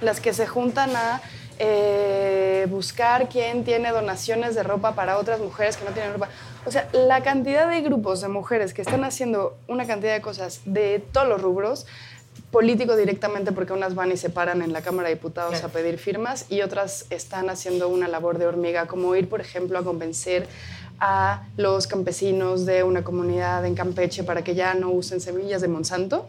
[0.00, 1.20] las que se juntan a
[1.58, 6.28] eh, buscar quién tiene donaciones de ropa para otras mujeres que no tienen ropa.
[6.64, 10.60] O sea, la cantidad de grupos de mujeres que están haciendo una cantidad de cosas
[10.64, 11.86] de todos los rubros,
[12.52, 15.98] político directamente porque unas van y se paran en la Cámara de Diputados a pedir
[15.98, 20.46] firmas y otras están haciendo una labor de hormiga, como ir, por ejemplo, a convencer
[21.00, 25.68] a los campesinos de una comunidad en Campeche para que ya no usen semillas de
[25.68, 26.28] Monsanto,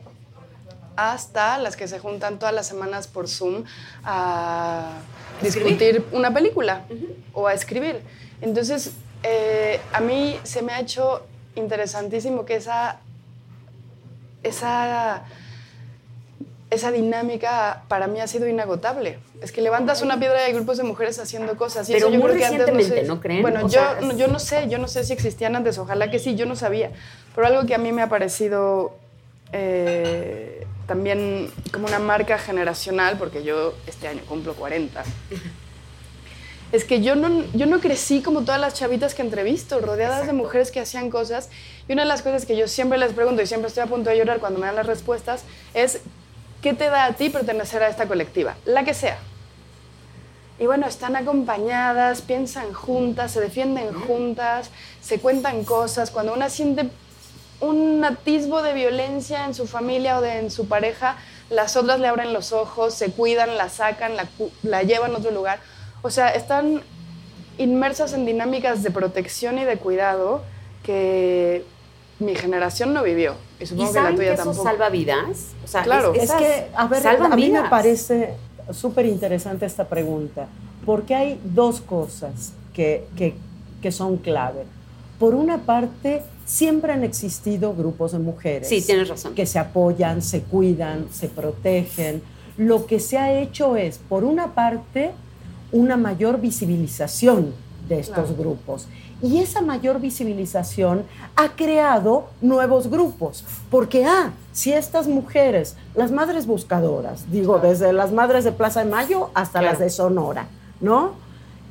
[0.95, 3.65] hasta las que se juntan todas las semanas por Zoom
[4.03, 4.93] a
[5.41, 6.85] discutir una película
[7.33, 8.01] o a escribir.
[8.41, 12.99] Entonces, eh, a mí se me ha hecho interesantísimo que esa,
[14.43, 15.23] esa,
[16.69, 19.19] esa dinámica para mí ha sido inagotable.
[19.41, 21.87] Es que levantas una piedra y hay grupos de mujeres haciendo cosas.
[21.89, 23.41] Pero muy recientemente, ¿no, creen?
[23.41, 23.81] Bueno, yo,
[24.15, 26.91] yo no sé, yo no sé si existían antes, ojalá que sí, yo no sabía.
[27.33, 28.95] Pero algo que a mí me ha parecido
[29.51, 35.03] eh, también como una marca generacional, porque yo este año cumplo 40
[36.73, 40.33] es que yo no, yo no crecí como todas las chavitas que entrevisto, rodeadas de
[40.33, 41.49] mujeres que hacían cosas.
[41.87, 44.09] Y una de las cosas que yo siempre les pregunto y siempre estoy a punto
[44.09, 45.43] de llorar cuando me dan las respuestas
[45.75, 45.99] es,
[46.63, 48.55] ¿qué te da a ti pertenecer a esta colectiva?
[48.65, 49.19] La que sea.
[50.57, 56.09] Y bueno, están acompañadas, piensan juntas, se defienden juntas, se cuentan cosas.
[56.09, 56.89] Cuando una siente
[57.59, 61.17] un atisbo de violencia en su familia o de, en su pareja,
[61.51, 64.27] las otras le abren los ojos, se cuidan, la sacan, la,
[64.63, 65.59] la llevan a otro lugar.
[66.03, 66.81] O sea, están
[67.57, 70.41] inmersas en dinámicas de protección y de cuidado
[70.83, 71.65] que
[72.19, 73.35] mi generación no vivió.
[73.59, 74.51] Y supongo que la tuya que tampoco.
[74.51, 75.53] Eso salva vidas.
[75.63, 76.13] O sea, claro.
[76.13, 78.35] Es, que, a ver, a mí me parece
[78.71, 80.47] súper interesante esta pregunta,
[80.85, 83.35] porque hay dos cosas que, que,
[83.81, 84.65] que son clave.
[85.19, 88.67] Por una parte, siempre han existido grupos de mujeres.
[88.67, 89.35] Sí, tienes razón.
[89.35, 92.21] Que se apoyan, se cuidan, se protegen.
[92.57, 95.11] Lo que se ha hecho es, por una parte,
[95.73, 97.53] una mayor visibilización
[97.89, 98.87] de estos grupos.
[99.21, 101.03] Y esa mayor visibilización
[101.35, 108.11] ha creado nuevos grupos, porque, ah, si estas mujeres, las madres buscadoras, digo, desde las
[108.11, 110.47] madres de Plaza de Mayo hasta las de Sonora,
[110.79, 111.11] ¿no?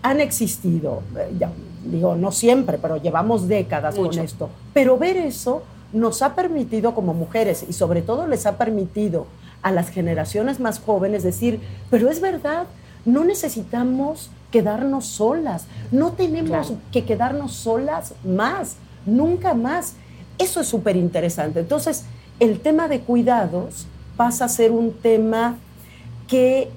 [0.03, 1.47] Han existido, eh,
[1.85, 4.51] digo, no siempre, pero llevamos décadas con esto.
[4.73, 5.63] Pero ver eso
[5.93, 9.27] nos ha permitido como mujeres y sobre todo les ha permitido
[9.63, 11.61] a las generaciones más jóvenes decir,
[11.91, 12.67] pero es verdad,
[13.05, 19.95] no necesitamos quedarnos solas, no tenemos que quedarnos solas más, nunca más.
[20.39, 21.61] Eso es súper interesante.
[21.61, 22.05] Entonces,
[22.39, 23.87] el tema de cuidados
[24.17, 25.57] pasa a ser un tema
[26.29, 26.71] que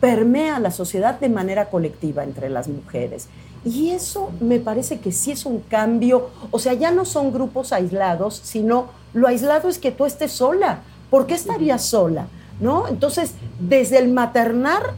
[0.00, 3.28] permea la sociedad de manera colectiva entre las mujeres.
[3.64, 7.72] Y eso me parece que sí es un cambio, o sea, ya no son grupos
[7.72, 10.80] aislados, sino lo aislado es que tú estés sola.
[11.10, 12.26] ¿Por qué estarías sola?
[12.60, 12.88] ¿No?
[12.88, 14.94] Entonces, desde el maternar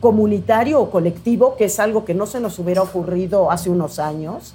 [0.00, 4.54] comunitario o colectivo, que es algo que no se nos hubiera ocurrido hace unos años,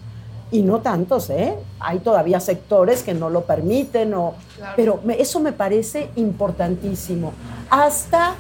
[0.52, 1.56] y no tantos, ¿eh?
[1.80, 4.34] Hay todavía sectores que no lo permiten, o,
[4.76, 7.34] pero eso me parece importantísimo.
[7.70, 8.34] Hasta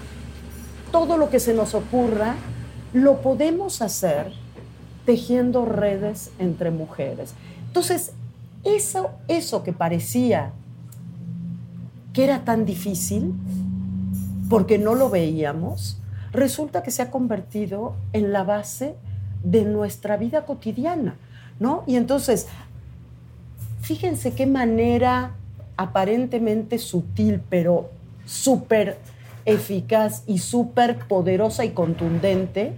[0.91, 2.35] todo lo que se nos ocurra,
[2.93, 4.33] lo podemos hacer
[5.05, 7.33] tejiendo redes entre mujeres.
[7.67, 8.11] Entonces,
[8.63, 10.51] eso, eso que parecía
[12.13, 13.33] que era tan difícil,
[14.49, 15.97] porque no lo veíamos,
[16.31, 18.95] resulta que se ha convertido en la base
[19.43, 21.15] de nuestra vida cotidiana,
[21.59, 21.83] ¿no?
[21.87, 22.47] Y entonces,
[23.81, 25.31] fíjense qué manera
[25.77, 27.89] aparentemente sutil, pero
[28.25, 28.97] súper
[29.45, 32.73] eficaz y súper poderosa y contundente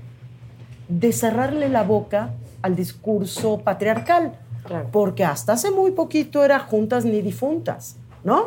[0.88, 4.34] de cerrarle la boca al discurso patriarcal.
[4.92, 8.46] Porque hasta hace muy poquito era juntas ni difuntas, ¿no?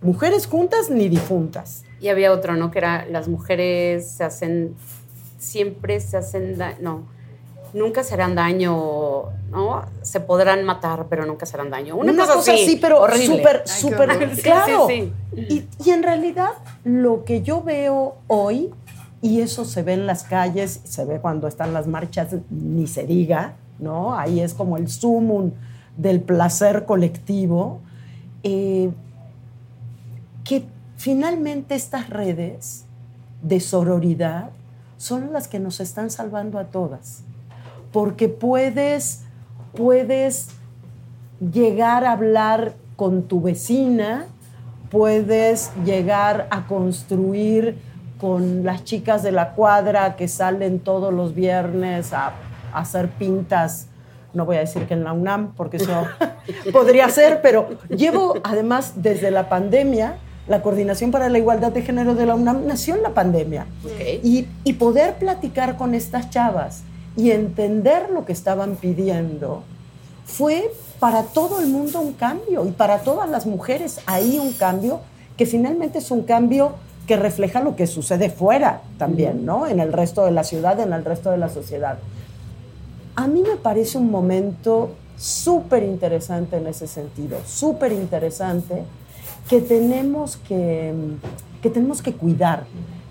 [0.00, 1.84] Mujeres juntas ni difuntas.
[2.00, 2.70] Y había otro, ¿no?
[2.70, 4.74] Que era las mujeres se hacen,
[5.38, 7.06] siempre se hacen, no,
[7.74, 9.84] nunca se harán daño, ¿no?
[10.02, 11.96] Se podrán matar, pero nunca se harán daño.
[11.96, 14.88] Una, cosa, así, pero súper, súper, claro.
[14.90, 16.50] Y, y en realidad
[16.84, 18.72] lo que yo veo hoy,
[19.20, 23.04] y eso se ve en las calles, se ve cuando están las marchas, ni se
[23.04, 24.16] diga, ¿no?
[24.16, 25.52] Ahí es como el sumum
[25.96, 27.80] del placer colectivo,
[28.42, 28.90] eh,
[30.44, 30.64] que
[30.98, 32.84] finalmente estas redes
[33.40, 34.50] de sororidad
[34.98, 37.22] son las que nos están salvando a todas
[37.92, 39.22] porque puedes,
[39.76, 40.48] puedes
[41.40, 44.26] llegar a hablar con tu vecina,
[44.90, 47.78] puedes llegar a construir
[48.20, 52.32] con las chicas de la cuadra que salen todos los viernes a,
[52.72, 53.86] hacer pintas.
[54.34, 56.04] No voy a decir que en la UNAM, porque eso
[56.72, 60.16] podría ser, pero llevo además desde la pandemia,
[60.48, 63.66] la Coordinación para la Igualdad de Género de la UNAM nació en la pandemia.
[64.22, 66.82] Y, y poder platicar con estas chavas
[67.16, 69.62] y entender lo que estaban pidiendo,
[70.24, 75.00] fue para todo el mundo un cambio y para todas las mujeres ahí un cambio
[75.36, 76.72] que finalmente es un cambio
[77.06, 79.66] que refleja lo que sucede fuera también, ¿no?
[79.66, 81.98] En el resto de la ciudad, en el resto de la sociedad.
[83.16, 88.84] A mí me parece un momento súper interesante en ese sentido, súper interesante,
[89.48, 90.92] que tenemos que,
[91.62, 92.64] que tenemos que cuidar.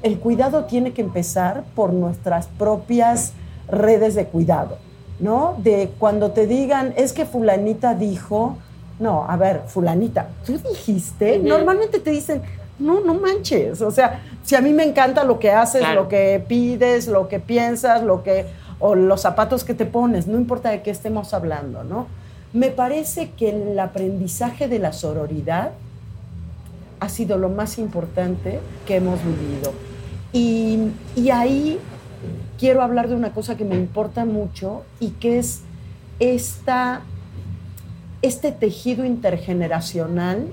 [0.04, 3.34] El cuidado tiene que empezar por nuestras propias
[3.68, 4.78] redes de cuidado,
[5.20, 5.56] ¿no?
[5.58, 8.58] De cuando te digan, es que fulanita dijo,
[9.00, 12.42] no, a ver, fulanita, tú dijiste, normalmente te dicen,
[12.80, 16.44] no, no manches, o sea, si a mí me encanta lo que haces, lo que
[16.48, 18.46] pides, lo que piensas, lo que,
[18.80, 22.08] o los zapatos que te pones, no importa de qué estemos hablando, ¿no?
[22.54, 25.72] Me parece que el aprendizaje de la sororidad
[27.00, 29.74] ha sido lo más importante que hemos vivido.
[30.34, 31.80] Y, y ahí
[32.58, 35.62] quiero hablar de una cosa que me importa mucho y que es
[36.20, 37.02] esta,
[38.22, 40.48] este tejido intergeneracional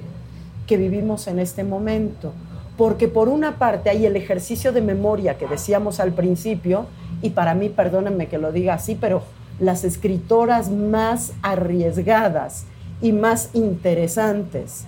[0.66, 2.32] que vivimos en este momento.
[2.76, 6.86] Porque por una parte hay el ejercicio de memoria que decíamos al principio,
[7.22, 9.22] y para mí, perdónenme que lo diga así, pero
[9.60, 12.64] las escritoras más arriesgadas
[13.00, 14.86] y más interesantes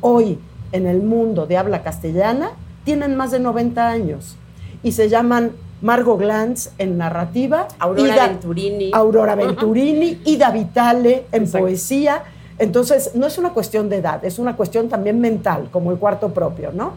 [0.00, 0.38] hoy
[0.72, 2.50] en el mundo de habla castellana
[2.84, 4.36] tienen más de 90 años
[4.82, 12.22] y se llaman Margot Glantz en narrativa, Aurora Venturini, Aurora Venturini, Ida Vitale en poesía.
[12.58, 16.34] Entonces, no es una cuestión de edad, es una cuestión también mental, como el cuarto
[16.34, 16.94] propio, ¿no?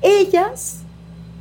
[0.00, 0.80] Ellas,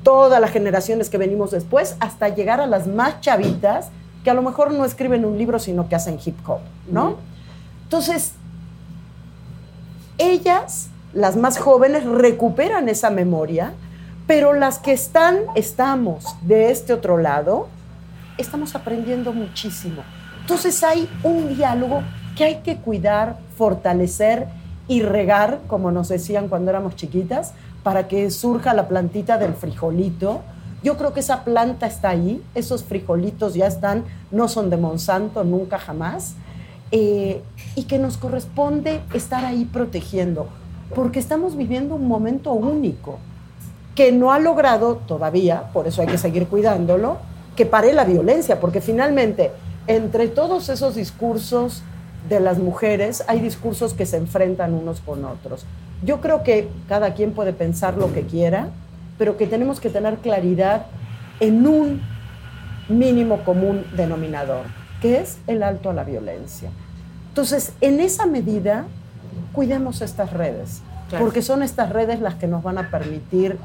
[0.04, 3.88] todas las generaciones que venimos después, hasta llegar a las más chavitas,
[4.24, 7.18] que a lo mejor no escriben un libro, sino que hacen hip hop, ¿no?
[7.84, 8.34] Entonces,
[10.18, 13.74] ellas, las más jóvenes, recuperan esa memoria
[14.28, 17.68] pero las que están, estamos de este otro lado,
[18.38, 20.02] estamos aprendiendo muchísimo.
[20.42, 22.02] Entonces hay un diálogo
[22.38, 24.48] que hay que cuidar, fortalecer
[24.88, 30.42] y regar, como nos decían cuando éramos chiquitas, para que surja la plantita del frijolito.
[30.84, 35.44] Yo creo que esa planta está ahí, esos frijolitos ya están, no son de Monsanto,
[35.44, 36.36] nunca jamás,
[36.92, 37.42] eh,
[37.76, 40.48] y que nos corresponde estar ahí protegiendo,
[40.96, 43.20] porque estamos viviendo un momento único
[43.96, 47.18] que no ha logrado todavía, por eso hay que seguir cuidándolo,
[47.56, 49.52] que pare la violencia, porque finalmente
[49.88, 51.84] entre todos esos discursos
[52.30, 55.66] de las mujeres hay discursos que se enfrentan unos con otros.
[56.04, 58.70] Yo creo que cada quien puede pensar lo que quiera,
[59.18, 60.88] pero que tenemos que tener claridad
[61.40, 62.02] en un
[62.90, 64.66] mínimo común denominador,
[65.02, 66.70] que es el alto a la violencia.
[67.30, 68.86] Entonces, en esa medida,
[69.52, 70.82] cuidemos estas redes,
[71.20, 73.58] porque son estas redes las que nos van a permitir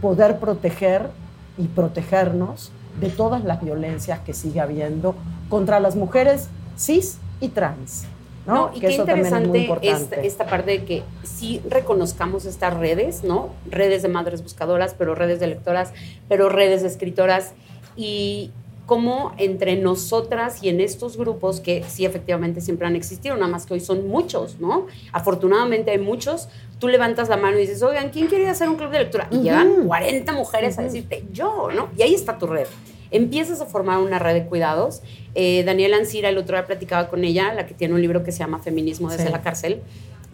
[0.00, 1.10] poder proteger
[1.56, 5.14] y protegernos de todas las violencias que sigue habiendo
[5.48, 8.06] contra las mujeres cis y trans.
[8.46, 8.70] ¿no?
[8.74, 13.54] y qué interesante esta, esta, parte de que sí reconozcamos estas redes, ¿no?
[13.70, 15.94] Redes de madres buscadoras, pero redes de lectoras,
[16.28, 17.52] pero redes de escritoras.
[17.96, 18.50] Y,
[18.86, 23.66] cómo entre nosotras y en estos grupos que sí efectivamente siempre han existido, nada más
[23.66, 24.86] que hoy son muchos, ¿no?
[25.12, 28.90] Afortunadamente hay muchos, tú levantas la mano y dices, oigan, ¿quién quiere hacer un club
[28.90, 29.28] de lectura?
[29.30, 31.88] Y llegan 40 mujeres a decirte, yo, ¿no?
[31.96, 32.66] Y ahí está tu red.
[33.10, 35.00] Empiezas a formar una red de cuidados.
[35.36, 38.32] Eh, Daniela Ancira, el otro día platicaba con ella, la que tiene un libro que
[38.32, 39.30] se llama Feminismo desde Sí.
[39.32, 39.82] la cárcel.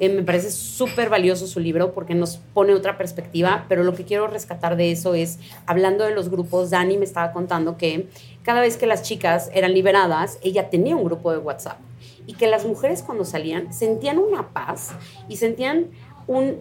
[0.01, 4.05] Eh, me parece súper valioso su libro porque nos pone otra perspectiva, pero lo que
[4.05, 8.09] quiero rescatar de eso es, hablando de los grupos, Dani me estaba contando que
[8.43, 11.79] cada vez que las chicas eran liberadas, ella tenía un grupo de WhatsApp
[12.27, 14.93] y que las mujeres cuando salían sentían una paz
[15.29, 15.89] y sentían
[16.27, 16.57] un,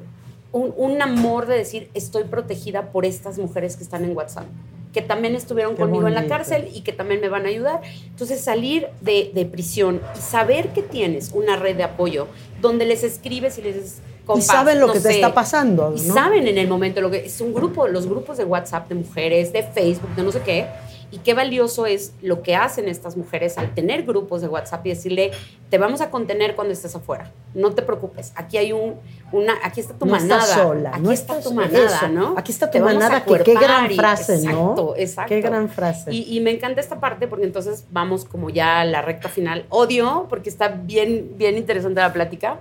[0.51, 4.47] un, un amor de decir, estoy protegida por estas mujeres que están en WhatsApp
[4.93, 7.81] que también estuvieron Qué conmigo en la cárcel y que también me van a ayudar.
[8.07, 12.27] Entonces, salir de, de prisión y saber que tienes una red de apoyo
[12.61, 15.15] donde les escribes y les dices, Y "Compas, saben lo no que te sé".
[15.15, 18.45] está pasando, Y saben en el momento lo que es un grupo, los grupos de
[18.45, 20.65] WhatsApp de mujeres, de Facebook, de no sé qué.
[21.11, 24.89] Y qué valioso es lo que hacen estas mujeres al tener grupos de WhatsApp y
[24.89, 25.31] decirle,
[25.71, 27.31] te vamos a contener cuando estés afuera.
[27.55, 28.31] No te preocupes.
[28.35, 28.95] Aquí hay un,
[29.31, 30.41] una, aquí está tu no manada.
[30.43, 32.07] estás sola, Aquí no está estás tu manada, eso.
[32.09, 32.35] ¿no?
[32.37, 34.49] Aquí está tu manada, que qué gran y- frase, ¿no?
[34.51, 35.29] Exacto, exacto.
[35.29, 36.13] Qué gran frase.
[36.13, 39.65] Y, y me encanta esta parte porque entonces vamos como ya a la recta final.
[39.69, 42.59] Odio porque está bien, bien interesante la plática.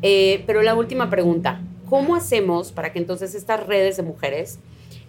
[0.00, 4.58] Eh, pero la última pregunta, ¿cómo hacemos para que entonces estas redes de mujeres,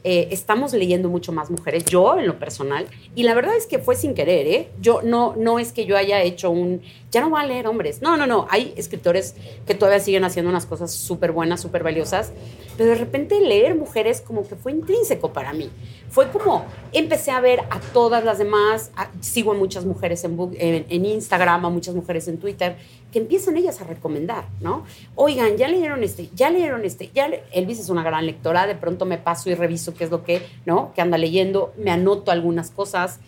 [0.03, 3.77] eh, estamos leyendo mucho más mujeres, yo en lo personal, y la verdad es que
[3.79, 4.69] fue sin querer, ¿eh?
[4.81, 6.81] Yo no, no es que yo haya hecho un,
[7.11, 9.35] ya no voy a leer hombres, no, no, no, hay escritores
[9.67, 12.31] que todavía siguen haciendo unas cosas súper buenas, súper valiosas,
[12.77, 15.69] pero de repente leer mujeres como que fue intrínseco para mí.
[16.09, 20.85] Fue como, empecé a ver a todas las demás, a- sigo a muchas mujeres en,
[20.89, 22.75] en Instagram, a muchas mujeres en Twitter,
[23.11, 24.85] que empiezan ellas a recomendar, ¿no?
[25.15, 28.75] Oigan, ya leyeron este, ya leyeron este, ya le- Elvis es una gran lectora, de
[28.75, 30.93] pronto me paso y reviso qué es lo que, ¿no?
[30.93, 33.19] Que anda leyendo, me anoto algunas cosas.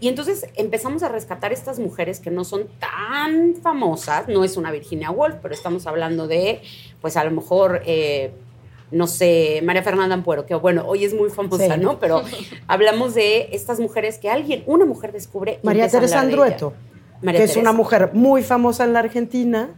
[0.00, 4.70] Y entonces empezamos a rescatar estas mujeres que no son tan famosas, no es una
[4.70, 6.62] Virginia Woolf, pero estamos hablando de,
[7.00, 8.30] pues a lo mejor, eh,
[8.92, 11.80] no sé, María Fernanda Ampuero, que bueno, hoy es muy famosa, Sí.
[11.80, 11.98] ¿no?
[11.98, 12.22] Pero
[12.68, 15.58] hablamos de estas mujeres que alguien, una mujer descubre.
[15.64, 16.28] María Teresa de.
[16.28, 16.72] Andrueto,
[17.22, 19.70] María que es una mujer muy famosa en la Argentina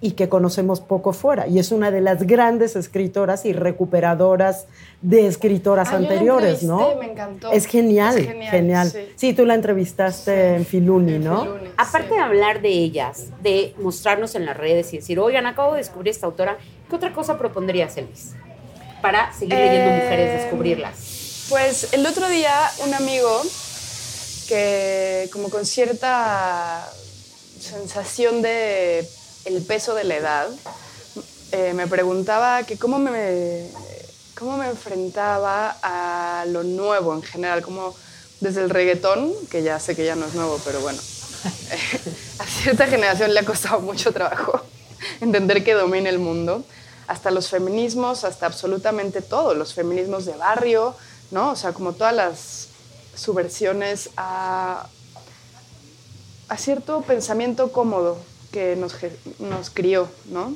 [0.00, 1.46] y que conocemos poco fuera.
[1.46, 4.66] Y es una de las grandes escritoras y recuperadoras
[5.00, 6.96] de escritoras Ah, yo la anteriores, ¿no?
[6.96, 7.50] me encantó.
[7.50, 8.50] Es genial, Es genial.
[8.50, 8.98] genial, Sí.
[9.16, 9.32] sí.
[9.32, 11.42] tú la entrevistaste en Filuni, En ¿no?
[11.44, 12.14] Filuni, Aparte sí.
[12.14, 16.10] de hablar de ellas, de mostrarnos en las redes y decir, oigan, acabo de descubrir
[16.10, 16.58] esta autora,
[16.90, 18.34] ¿qué otra cosa propondrías, Elvis?
[19.00, 21.46] Para seguir leyendo Eh, mujeres, descubrirlas.
[21.48, 22.52] Pues el otro día
[22.86, 23.28] un amigo
[24.46, 26.88] que como con cierta
[27.60, 29.08] sensación de
[29.44, 30.48] el peso de la edad,
[31.52, 33.66] eh, me preguntaba que cómo me,
[34.38, 37.94] cómo me enfrentaba a lo nuevo en general, como
[38.40, 41.00] desde el reggaetón, que ya sé que ya no es nuevo, pero bueno,
[42.38, 44.60] a cierta generación le ha costado mucho trabajo
[45.20, 46.64] entender que domina el mundo,
[47.06, 50.94] hasta los feminismos, hasta absolutamente todo, los feminismos de barrio,
[51.30, 51.52] ¿no?
[51.52, 52.68] O sea, como todas las
[53.16, 54.86] subversiones a,
[56.48, 58.18] a cierto pensamiento cómodo
[58.52, 58.96] que nos,
[59.38, 60.54] nos crió, ¿no?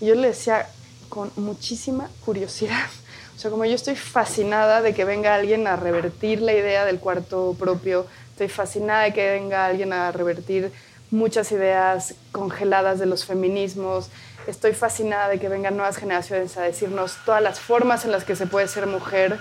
[0.00, 0.68] Yo le decía
[1.08, 2.86] con muchísima curiosidad,
[3.36, 6.98] o sea, como yo estoy fascinada de que venga alguien a revertir la idea del
[7.00, 10.72] cuarto propio, estoy fascinada de que venga alguien a revertir
[11.10, 14.10] muchas ideas congeladas de los feminismos,
[14.46, 18.36] estoy fascinada de que vengan nuevas generaciones a decirnos todas las formas en las que
[18.36, 19.38] se puede ser mujer,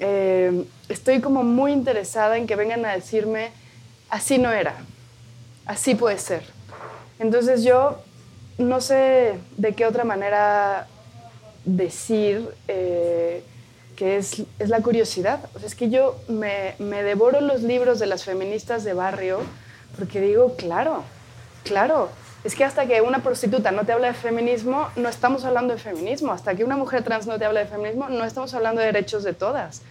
[0.00, 3.50] eh, estoy como muy interesada en que vengan a decirme,
[4.10, 4.74] así no era,
[5.66, 6.42] así puede ser.
[7.18, 7.98] Entonces yo
[8.58, 10.86] no sé de qué otra manera
[11.64, 13.42] decir eh,
[13.96, 15.40] que es, es la curiosidad.
[15.54, 19.40] O sea, es que yo me, me devoro los libros de las feministas de barrio
[19.98, 21.02] porque digo, claro,
[21.64, 22.08] claro.
[22.48, 25.78] Es que hasta que una prostituta no te habla de feminismo, no estamos hablando de
[25.78, 26.32] feminismo.
[26.32, 29.22] Hasta que una mujer trans no te habla de feminismo, no estamos hablando de derechos
[29.22, 29.82] de todas.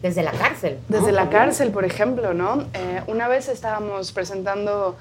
[0.00, 0.78] Desde la cárcel.
[0.88, 0.98] ¿no?
[0.98, 2.66] Desde la cárcel, por ejemplo, ¿no?
[2.72, 4.96] Eh, una vez estábamos presentando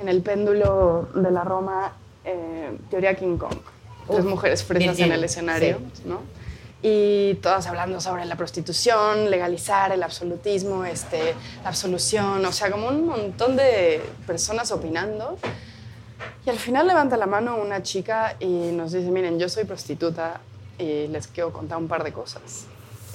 [0.00, 1.92] en el péndulo de la Roma
[2.24, 3.58] eh, Teoría King Kong.
[4.10, 6.18] Tres mujeres fresas en el escenario, ¿no?
[6.82, 12.88] Y todas hablando sobre la prostitución, legalizar el absolutismo, este, la absolución, o sea, como
[12.88, 15.38] un montón de personas opinando.
[16.46, 20.40] Y al final levanta la mano una chica y nos dice, miren, yo soy prostituta
[20.78, 22.64] y les quiero contar un par de cosas.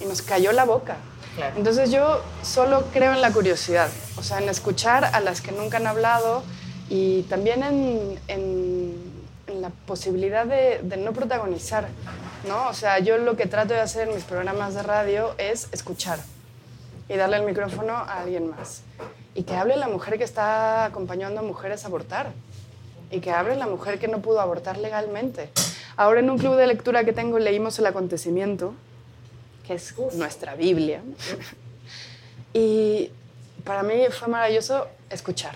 [0.02, 0.98] Y nos cayó la boca.
[1.36, 1.56] Claro.
[1.58, 5.78] Entonces yo solo creo en la curiosidad, o sea, en escuchar a las que nunca
[5.78, 6.44] han hablado
[6.90, 9.10] y también en, en-
[9.48, 11.88] en la posibilidad de, de no protagonizar,
[12.48, 12.68] ¿no?
[12.68, 16.20] O sea, yo lo que trato de hacer en mis programas de radio es escuchar
[17.08, 18.82] y darle el micrófono a alguien más.
[19.34, 22.32] y que hable la mujer que está acompañando a mujeres a abortar
[23.12, 25.50] y que hable la mujer que no pudo abortar legalmente.
[25.96, 28.74] Ahora en un club de lectura que tengo leímos el acontecimiento,
[29.66, 31.02] que es nuestra Biblia,
[32.54, 33.12] y
[33.64, 35.56] para mí fue maravilloso escuchar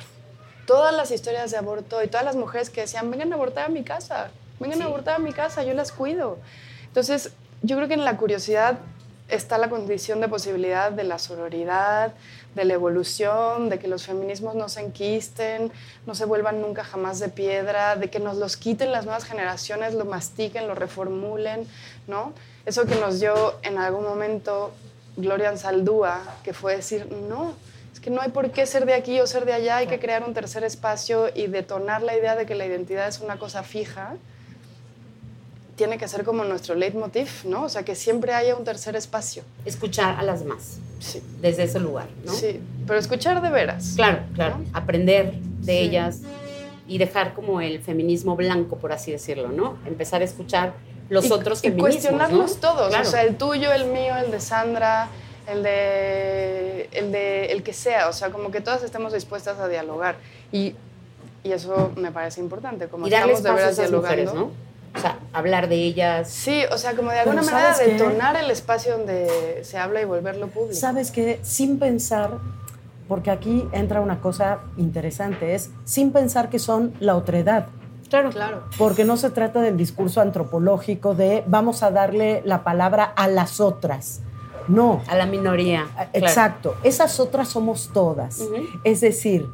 [0.65, 3.69] todas las historias de aborto y todas las mujeres que decían, vengan a abortar a
[3.69, 6.37] mi casa, vengan a abortar a mi casa, yo las cuido.
[6.87, 7.31] Entonces,
[7.61, 8.77] yo creo que en la curiosidad
[9.33, 12.13] está la condición de posibilidad de la sororidad,
[12.55, 15.71] de la evolución, de que los feminismos no se enquisten,
[16.05, 19.93] no se vuelvan nunca jamás de piedra, de que nos los quiten las nuevas generaciones,
[19.93, 21.67] lo mastiquen, lo reformulen,
[22.07, 22.33] ¿no?
[22.65, 24.71] Eso que nos dio en algún momento
[25.17, 27.55] Gloria Ansaldúa, que fue decir, no,
[27.91, 29.99] es que no hay por qué ser de aquí o ser de allá, hay que
[29.99, 33.63] crear un tercer espacio y detonar la idea de que la identidad es una cosa
[33.63, 34.15] fija
[35.83, 37.63] tiene que ser como nuestro leitmotiv, ¿no?
[37.63, 39.43] O sea, que siempre haya un tercer espacio.
[39.65, 40.77] Escuchar a las demás.
[40.99, 41.21] Sí.
[41.41, 42.31] Desde ese lugar, ¿no?
[42.31, 43.91] Sí, pero escuchar de veras.
[43.97, 44.61] Claro, claro.
[44.71, 46.21] Aprender de ellas
[46.87, 49.77] y dejar como el feminismo blanco, por así decirlo, ¿no?
[49.85, 50.71] Empezar a escuchar
[51.09, 51.89] los otros feminismos.
[51.89, 55.09] Y cuestionarlos todos, o sea, el tuyo, el mío, el de Sandra,
[55.49, 59.67] el de, el de el que sea, o sea, como que todas estemos dispuestas a
[59.67, 60.15] dialogar.
[60.49, 60.75] Y,
[61.43, 64.07] y eso me parece importante, como y estamos de veras dialogando.
[64.07, 64.72] Mujeres, ¿no?
[64.95, 66.29] O sea, hablar de ellas.
[66.29, 70.47] Sí, o sea, como de alguna manera detonar el espacio donde se habla y volverlo
[70.47, 70.75] público.
[70.75, 72.37] Sabes que sin pensar,
[73.07, 77.67] porque aquí entra una cosa interesante, es sin pensar que son la otredad.
[78.09, 78.63] Claro, claro.
[78.77, 83.59] Porque no se trata del discurso antropológico de vamos a darle la palabra a las
[83.59, 84.21] otras.
[84.67, 85.01] No.
[85.07, 85.87] A la minoría.
[86.13, 86.75] Exacto.
[86.83, 88.41] Esas otras somos todas.
[88.83, 89.47] Es decir,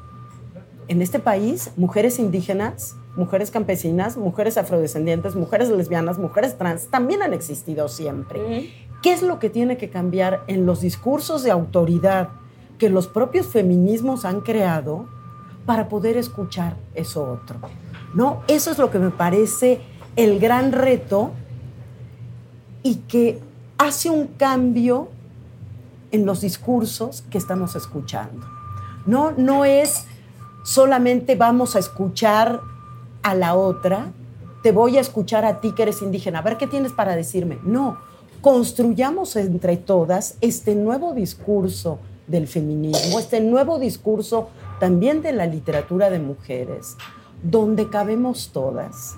[0.89, 7.34] en este país, mujeres indígenas mujeres campesinas, mujeres afrodescendientes, mujeres lesbianas, mujeres trans, también han
[7.34, 8.72] existido siempre.
[9.01, 12.30] ¿Qué es lo que tiene que cambiar en los discursos de autoridad
[12.78, 15.05] que los propios feminismos han creado
[15.66, 17.60] para poder escuchar eso otro?
[18.14, 18.41] ¿No?
[18.47, 19.82] Eso es lo que me parece
[20.16, 21.32] el gran reto
[22.84, 23.39] y que
[23.78, 25.10] hace un cambio
[26.12, 28.45] en los discursos que estamos escuchando.
[29.05, 30.05] No, no es
[30.64, 32.62] solamente vamos a escuchar
[33.24, 34.11] a la otra,
[34.63, 37.59] te voy a escuchar a ti que eres indígena, a ver qué tienes para decirme.
[37.63, 37.97] No,
[38.41, 44.49] construyamos entre todas este nuevo discurso del feminismo, este nuevo discurso
[44.80, 46.95] también de la literatura de mujeres,
[47.43, 49.15] donde cabemos todas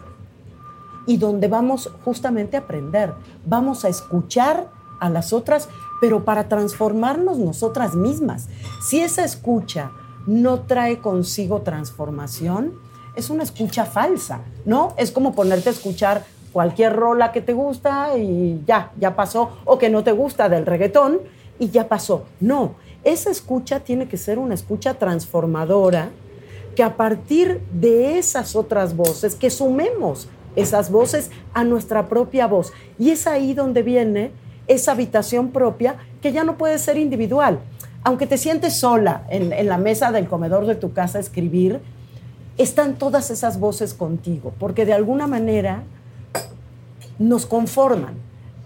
[1.05, 3.13] y donde vamos justamente a aprender,
[3.45, 5.67] vamos a escuchar a las otras,
[5.99, 8.47] pero para transformarnos nosotras mismas.
[8.81, 9.91] Si esa escucha
[10.27, 12.73] no trae consigo transformación,
[13.15, 14.93] es una escucha falsa, ¿no?
[14.97, 19.77] Es como ponerte a escuchar cualquier rola que te gusta y ya, ya pasó, o
[19.77, 21.19] que no te gusta del reggaetón
[21.59, 22.25] y ya pasó.
[22.39, 26.09] No, esa escucha tiene que ser una escucha transformadora
[26.75, 32.73] que a partir de esas otras voces, que sumemos esas voces a nuestra propia voz.
[32.99, 34.31] Y es ahí donde viene
[34.67, 37.59] esa habitación propia que ya no puede ser individual.
[38.03, 41.81] Aunque te sientes sola en, la mesa del comedor de tu casa escribir,
[42.61, 45.83] están todas esas voces contigo, porque de alguna manera
[47.19, 48.15] nos conforman.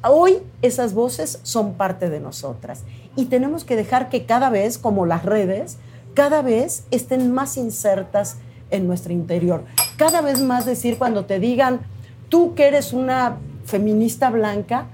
[0.03, 2.83] Hoy esas voces son parte de nosotras
[3.15, 5.77] y tenemos que dejar que cada vez, como las redes,
[6.13, 8.37] cada vez estén más insertas
[8.71, 9.63] en nuestro interior.
[9.97, 11.81] Cada vez más decir cuando te digan,
[12.29, 14.87] tú que eres una feminista blanca,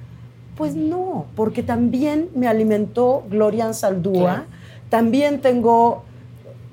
[0.56, 4.46] pues no, porque también me alimentó Gloria Saldúa,
[4.90, 6.04] también tengo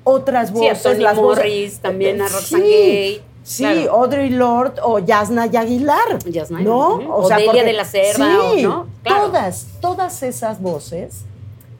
[0.09, 0.81] otras voces.
[0.81, 3.21] Sí, las Morris, también a Roxane Gay.
[3.43, 6.19] Sí, Audrey Lord o Yasna Aguilar.
[6.25, 7.15] Yasna, ¿no?
[7.15, 8.87] O, sea, Delia de la Cerda, sí, ¿no?
[9.03, 11.23] Todas, todas esas voces.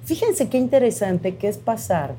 [0.06, 2.16] Fíjense qué interesante que es pasar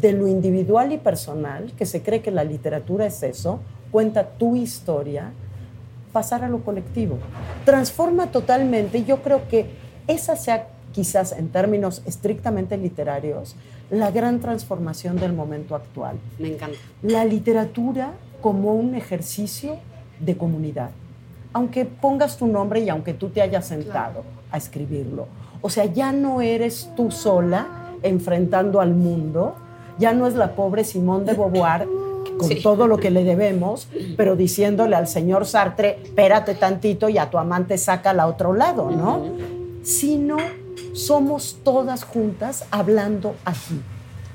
[0.00, 3.60] de lo individual y personal, que se cree que la literatura es eso,
[3.92, 5.32] cuenta tu historia,
[6.12, 7.18] pasar a lo colectivo.
[7.64, 9.70] Transforma totalmente, y yo creo que
[10.08, 13.56] esa sea quizás en términos estrictamente literarios,
[13.90, 16.16] la gran transformación del momento actual.
[16.38, 16.76] Me encanta.
[17.02, 19.76] La literatura como un ejercicio
[20.20, 20.90] de comunidad.
[21.52, 25.26] Aunque pongas tu nombre y aunque tú te hayas sentado a escribirlo.
[25.62, 27.66] O sea, ya no eres tú sola
[28.02, 29.54] enfrentando al mundo,
[29.98, 31.86] ya no es la pobre Simón de Beauvoir
[32.38, 37.30] con todo lo que le debemos, pero diciéndole al señor Sartre, espérate tantito y a
[37.30, 39.22] tu amante saca al otro lado, ¿no?
[39.82, 40.36] Sino
[40.94, 43.80] somos todas juntas hablando aquí,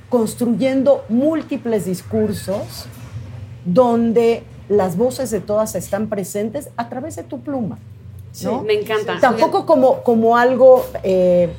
[0.10, 2.86] construyendo múltiples discursos
[3.66, 7.78] donde las voces de todas están presentes a través de tu pluma.
[8.32, 9.20] Sí, me encanta.
[9.20, 11.52] Tampoco como, como algo, eh,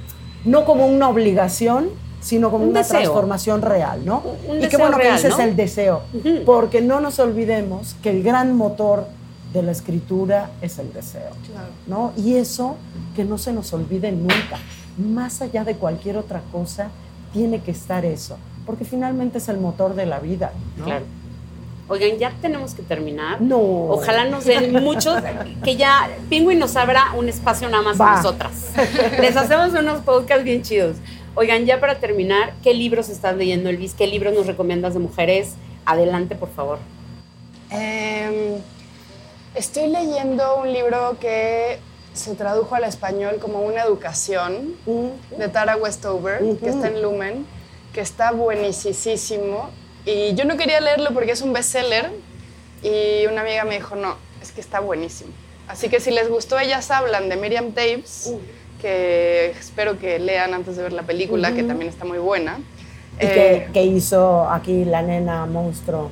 [0.44, 1.88] no como una obligación,
[2.20, 2.98] sino como Un una deseo.
[3.00, 4.22] transformación real, ¿no?
[4.46, 5.42] Un- un y qué bueno que real, dices ¿no?
[5.44, 6.44] el deseo, Ujú.
[6.44, 9.06] porque no nos olvidemos que el gran motor
[9.52, 11.30] de la escritura es el deseo.
[11.50, 11.68] Claro.
[11.86, 12.12] ¿no?
[12.16, 12.76] Y eso
[13.16, 14.58] que no se nos olvide nunca.
[15.00, 16.90] Más allá de cualquier otra cosa,
[17.32, 18.36] tiene que estar eso,
[18.66, 20.52] porque finalmente es el motor de la vida.
[20.76, 20.84] ¿no?
[20.84, 21.04] Claro.
[21.88, 23.40] Oigan, ya tenemos que terminar.
[23.40, 23.58] No.
[23.58, 25.20] Ojalá nos den muchos,
[25.64, 28.12] que ya Pingüin nos abra un espacio nada más Va.
[28.12, 28.70] a nosotras.
[29.20, 30.98] Les hacemos unos podcasts bien chidos.
[31.34, 33.94] Oigan, ya para terminar, ¿qué libros estás leyendo, Elvis?
[33.94, 35.54] ¿Qué libros nos recomiendas de mujeres?
[35.84, 36.78] Adelante, por favor.
[37.70, 38.60] Em,
[39.54, 41.78] estoy leyendo un libro que
[42.20, 47.46] se tradujo al español como Una educación de Tara Westover, que está en Lumen,
[47.92, 49.70] que está buenísimo.
[50.04, 52.10] Y yo no quería leerlo porque es un bestseller
[52.82, 55.30] y una amiga me dijo, no, es que está buenísimo.
[55.66, 58.34] Así que si les gustó Ellas Hablan de Miriam Tapes,
[58.80, 62.58] que espero que lean antes de ver la película, que también está muy buena.
[63.20, 66.10] Y Eh, que, que hizo aquí la nena monstruo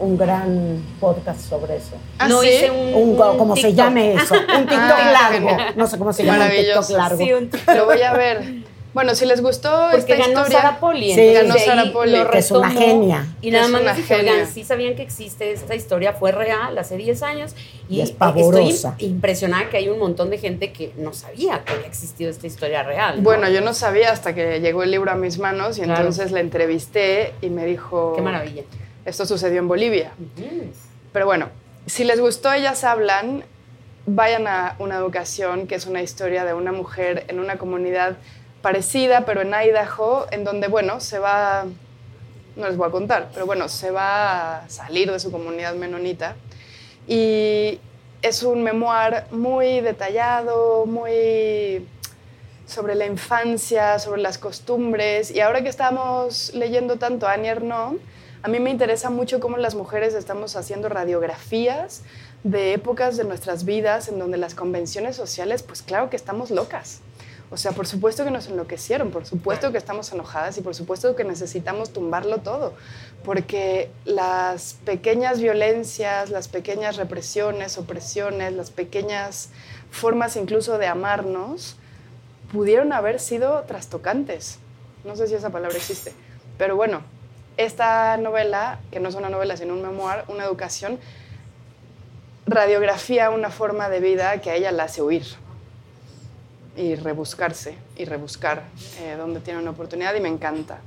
[0.00, 1.92] un gran podcast sobre eso.
[2.18, 2.48] ¿ah, no sí?
[2.48, 5.50] hice un, Un, co- un como se llame eso, un TikTok Ah, largo.
[5.76, 6.96] No sé cómo se llama un TikTok Maravilloso.
[6.96, 7.18] largo.
[7.18, 7.74] Sí, un TikTok.
[7.76, 8.70] Lo voy a ver.
[8.92, 10.62] Bueno, si les gustó Porque esta ganó historia...
[10.62, 11.14] Sara Poli.
[11.14, 11.32] Sí.
[11.32, 13.24] Ganó Sara Poli, lo que es una genia.
[13.40, 17.22] Y nada más dije, oigan, sí sabían que existe esta historia, fue real hace 10
[17.22, 17.52] años.
[17.88, 18.88] Y, Y es pavorosa.
[18.90, 22.48] Estoy impresionada que hay un montón de gente que no sabía que había existido esta
[22.48, 23.18] historia real.
[23.18, 23.22] ¿no?
[23.22, 26.00] Bueno, yo no sabía hasta que llegó el libro a mis manos y Claro.
[26.00, 28.14] entonces la entrevisté y me dijo...
[28.16, 28.62] Qué maravilla.
[29.04, 30.12] Esto sucedió en Bolivia.
[31.12, 31.48] Pero bueno,
[31.86, 33.44] si les gustó Ellas Hablan,
[34.06, 38.16] vayan a Una Educación, que es una historia de una mujer en una comunidad
[38.62, 41.64] parecida, pero en Idaho, en donde, bueno, se va,
[42.56, 46.36] no les voy a contar, pero bueno, se va a salir de su comunidad menonita.
[47.06, 47.80] Y
[48.22, 51.86] es un memoir muy detallado, muy
[52.66, 55.30] sobre la infancia, sobre las costumbres.
[55.30, 57.98] Y ahora que estamos leyendo tanto a Annie Ernaux,
[58.42, 62.02] a mí me interesa mucho cómo las mujeres estamos haciendo radiografías
[62.42, 67.00] de épocas de nuestras vidas en donde las convenciones sociales, pues claro que estamos locas.
[67.50, 71.16] O sea, por supuesto que nos enloquecieron, por supuesto que estamos enojadas y por supuesto
[71.16, 72.74] que necesitamos tumbarlo todo,
[73.24, 79.50] porque las pequeñas violencias, las pequeñas represiones, opresiones, las pequeñas
[79.90, 81.76] formas incluso de amarnos,
[82.52, 84.58] pudieron haber sido trastocantes.
[85.04, 86.12] No sé si esa palabra existe,
[86.56, 87.02] pero bueno,
[87.64, 90.98] esta novela, que no es una novela sino un memoir, una educación,
[92.46, 95.24] radiografía una forma de vida que a ella la hace huir
[96.76, 98.64] y rebuscarse y rebuscar
[99.00, 100.78] eh, donde tiene una oportunidad y me encanta.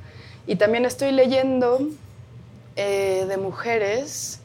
[0.48, 1.80] Y también estoy leyendo
[2.76, 4.40] eh, de mujeres,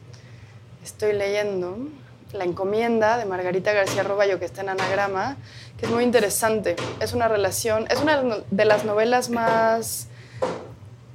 [0.83, 1.77] estoy leyendo
[2.31, 5.37] La encomienda de Margarita García Roballo que está en Anagrama,
[5.77, 6.75] que es muy interesante.
[6.99, 10.07] Es una relación, es una de las novelas más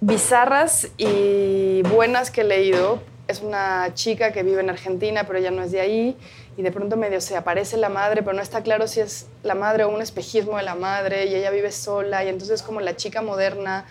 [0.07, 3.01] bizarras y buenas que he leído.
[3.27, 6.17] Es una chica que vive en Argentina, pero ella no es de ahí,
[6.59, 9.55] y de pronto medio se aparece la madre, pero no está claro si es la
[9.55, 12.97] madre o un espejismo de la madre, y ella vive sola, y entonces como la
[12.97, 13.87] chica moderna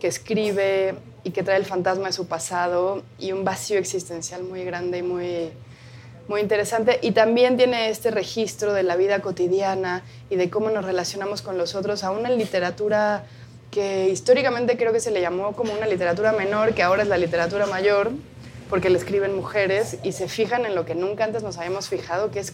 [0.00, 4.64] que escribe y que trae el fantasma de su pasado y un vacío existencial muy
[4.64, 5.52] grande y muy,
[6.26, 6.98] muy interesante.
[7.02, 11.56] Y también tiene este registro de la vida cotidiana y de cómo nos relacionamos con
[11.56, 13.26] los otros a una literatura
[13.72, 17.16] que históricamente creo que se le llamó como una literatura menor, que ahora es la
[17.16, 18.12] literatura mayor,
[18.68, 22.30] porque le escriben mujeres y se fijan en lo que nunca antes nos habíamos fijado,
[22.30, 22.52] que es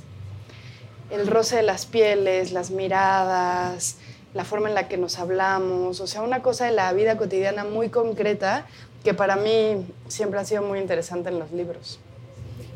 [1.10, 3.96] el roce de las pieles, las miradas,
[4.32, 7.64] la forma en la que nos hablamos, o sea, una cosa de la vida cotidiana
[7.64, 8.66] muy concreta
[9.02, 11.98] que para mí siempre ha sido muy interesante en los libros.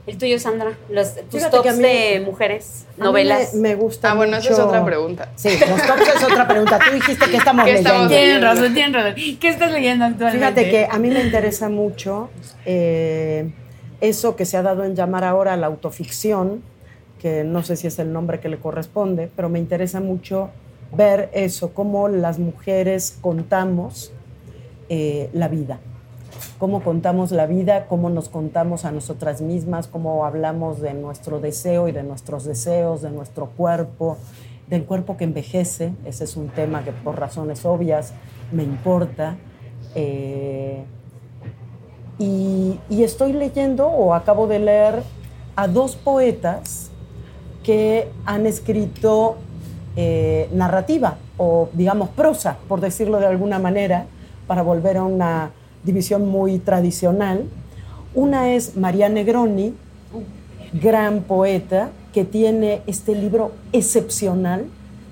[0.05, 3.55] El tuyo, Sandra, los, tus Fíjate tops mí- de mujeres, novelas.
[3.55, 5.29] Me, me gusta Ah, bueno, esa es mucho- otra pregunta.
[5.37, 6.79] Sí, los tops es otra pregunta.
[6.85, 8.17] Tú dijiste que estamos ¿Qué estamos leyendo.
[8.17, 9.15] Tienen razón, tienen razón.
[9.41, 10.39] ¿Qué estás leyendo actualmente?
[10.39, 12.31] Fíjate que a mí me interesa mucho
[12.67, 13.53] eh,
[14.01, 16.63] eso que se ha dado en llamar ahora la autoficción,
[17.21, 20.51] que no sé si es el nombre que le corresponde, pero me interesa mucho
[20.93, 24.13] ver eso, cómo las mujeres contamos
[24.89, 25.79] eh, la vida,
[26.63, 31.89] cómo contamos la vida, cómo nos contamos a nosotras mismas, cómo hablamos de nuestro deseo
[31.89, 34.17] y de nuestros deseos, de nuestro cuerpo,
[34.69, 38.13] del cuerpo que envejece, ese es un tema que por razones obvias
[38.53, 39.39] me importa.
[39.97, 40.85] eh,
[42.21, 45.03] y, estoy leyendo o acabo de leer
[45.57, 46.93] a dos poetas
[47.65, 49.35] que han escrito
[49.97, 54.07] eh, narrativa o digamos prosa, por decirlo de alguna manera,
[54.47, 55.51] para volver a una
[55.85, 57.45] división muy tradicional.
[58.15, 59.75] Una es María Negroni,
[60.73, 64.67] gran poeta, que tiene este libro excepcional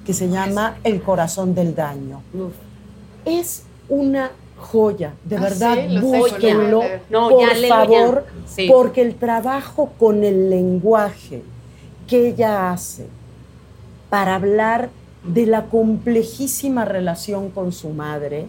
[0.04, 2.22] que se llama El corazón del daño.
[3.24, 6.82] Es una joya, de Ah, verdad, sí, búsquenlo.
[7.08, 7.68] No, por ya.
[7.68, 8.68] favor, Sí.
[8.70, 11.42] porque el trabajo con el lenguaje
[12.06, 13.06] que ella hace
[14.10, 14.90] para hablar
[15.24, 18.46] de la complejísima relación con su madre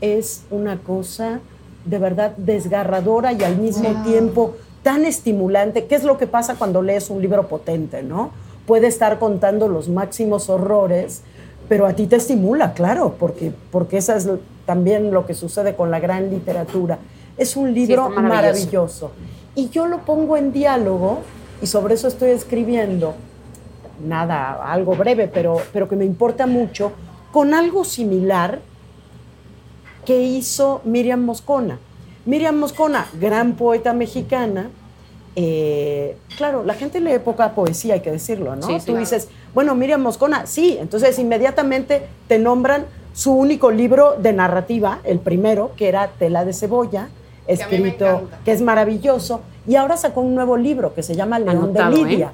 [0.00, 1.40] es una cosa
[1.84, 4.02] de verdad desgarradora y al mismo Wow.
[4.04, 5.86] tiempo tan estimulante.
[5.86, 8.30] ¿Qué es lo que pasa cuando lees un libro potente, no?
[8.66, 11.22] Puede estar contando los máximos horrores,
[11.68, 14.28] pero a ti te estimula, claro, porque, porque eso es
[14.66, 16.98] también lo que sucede con la gran literatura.
[17.36, 18.28] Es un libro maravilloso.
[18.28, 19.10] maravilloso.
[19.54, 21.18] Y yo lo pongo en diálogo
[21.62, 23.14] y sobre eso estoy escribiendo,
[24.06, 26.92] nada, algo breve, pero, pero que me importa mucho,
[27.32, 28.60] con algo similar
[30.10, 31.78] que hizo Miriam Moscona.
[32.26, 34.68] Miriam Moscona, gran poeta mexicana,
[35.36, 38.66] eh, claro, la gente lee poca poesía, hay que decirlo, ¿no?
[38.66, 38.98] Sí, Tú claro.
[38.98, 45.20] dices, bueno, Miriam Moscona, sí, entonces inmediatamente te nombran su único libro de narrativa, el
[45.20, 47.08] primero, que era Tela de Cebolla,
[47.46, 51.94] escrito, que es maravilloso, y ahora sacó un nuevo libro que se llama León Anotado,
[51.94, 52.04] de ¿eh?
[52.04, 52.32] Lidia.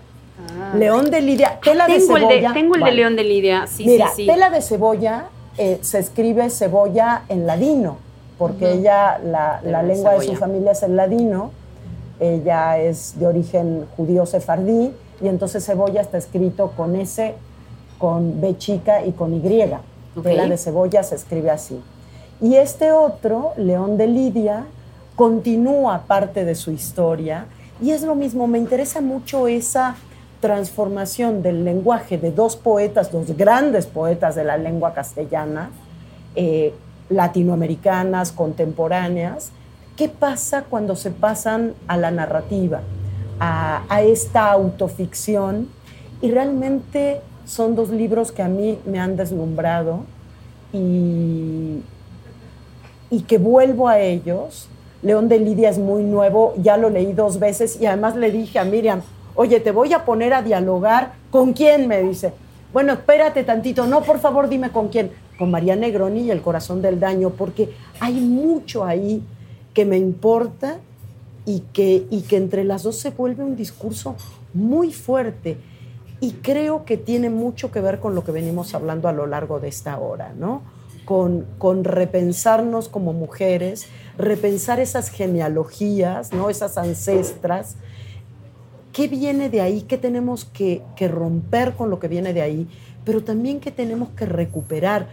[0.59, 0.75] Ah.
[0.75, 2.49] León de Lidia, Tela de Tengo el Cebolla.
[2.49, 2.93] de, tengo el de.
[2.93, 4.27] León de Lidia, sí, Mira, sí, sí.
[4.27, 5.27] tela de cebolla
[5.59, 7.97] eh, se escribe cebolla en ladino,
[8.39, 11.51] porque ella, la, la lengua de su familia es el ladino,
[12.21, 17.35] ella es de origen judío sefardí, y entonces cebolla está escrito con S,
[17.99, 19.41] con B chica y con Y.
[20.17, 20.23] Ok.
[20.23, 21.81] Tela de cebolla se escribe así.
[22.41, 24.67] Y este otro, León de Lidia,
[25.15, 27.47] continúa parte de su historia
[27.81, 29.97] y es lo mismo, me interesa mucho esa
[30.47, 35.71] transformación del lenguaje de dos poetas, dos grandes poetas de la lengua castellana,
[36.37, 36.73] eh,
[37.11, 39.51] latinoamericanas, contemporáneas.
[39.97, 42.83] ¿Qué pasa cuando se pasan a la narrativa,
[43.41, 45.69] a, a esta autoficción?
[46.23, 50.05] Y realmente son dos libros que a mí me han deslumbrado
[50.73, 51.83] y,
[53.11, 54.69] y que vuelvo a ellos.
[55.03, 58.61] León de Lidia es muy nuevo, ya lo leí dos veces y además le dije
[58.61, 59.03] a Miriam,
[59.37, 61.15] oye, te voy a poner a dialogar.
[61.31, 61.87] ¿Con quién?
[61.87, 62.33] Me dice.
[62.73, 63.87] Bueno, espérate tantito.
[63.87, 65.13] No, por favor, dime con quién.
[65.39, 67.71] Con María Negroni y El Corazón del Daño, porque
[68.01, 69.23] hay mucho ahí
[69.75, 70.79] que me importa
[71.45, 74.17] y que, y que entre las dos se vuelve un discurso
[74.53, 75.59] muy fuerte.
[76.21, 79.61] Y creo que tiene mucho que ver con lo que venimos hablando a lo largo
[79.61, 80.63] de esta hora, ¿no?
[81.05, 83.87] Con, con repensarnos como mujeres,
[84.19, 86.49] repensar esas genealogías, ¿no?
[86.49, 87.77] Esas ancestras.
[88.97, 89.83] ¿Qué viene de ahí?
[89.83, 92.67] ¿Qué tenemos que, que romper con lo que viene de ahí?
[93.05, 95.09] Pero también que tenemos que recuperar.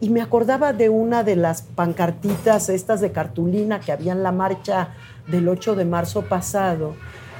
[0.00, 4.32] Y me acordaba de una de las pancartitas, estas de cartulina que había en la
[4.32, 4.94] marcha
[5.26, 6.94] del 8 de marzo pasado,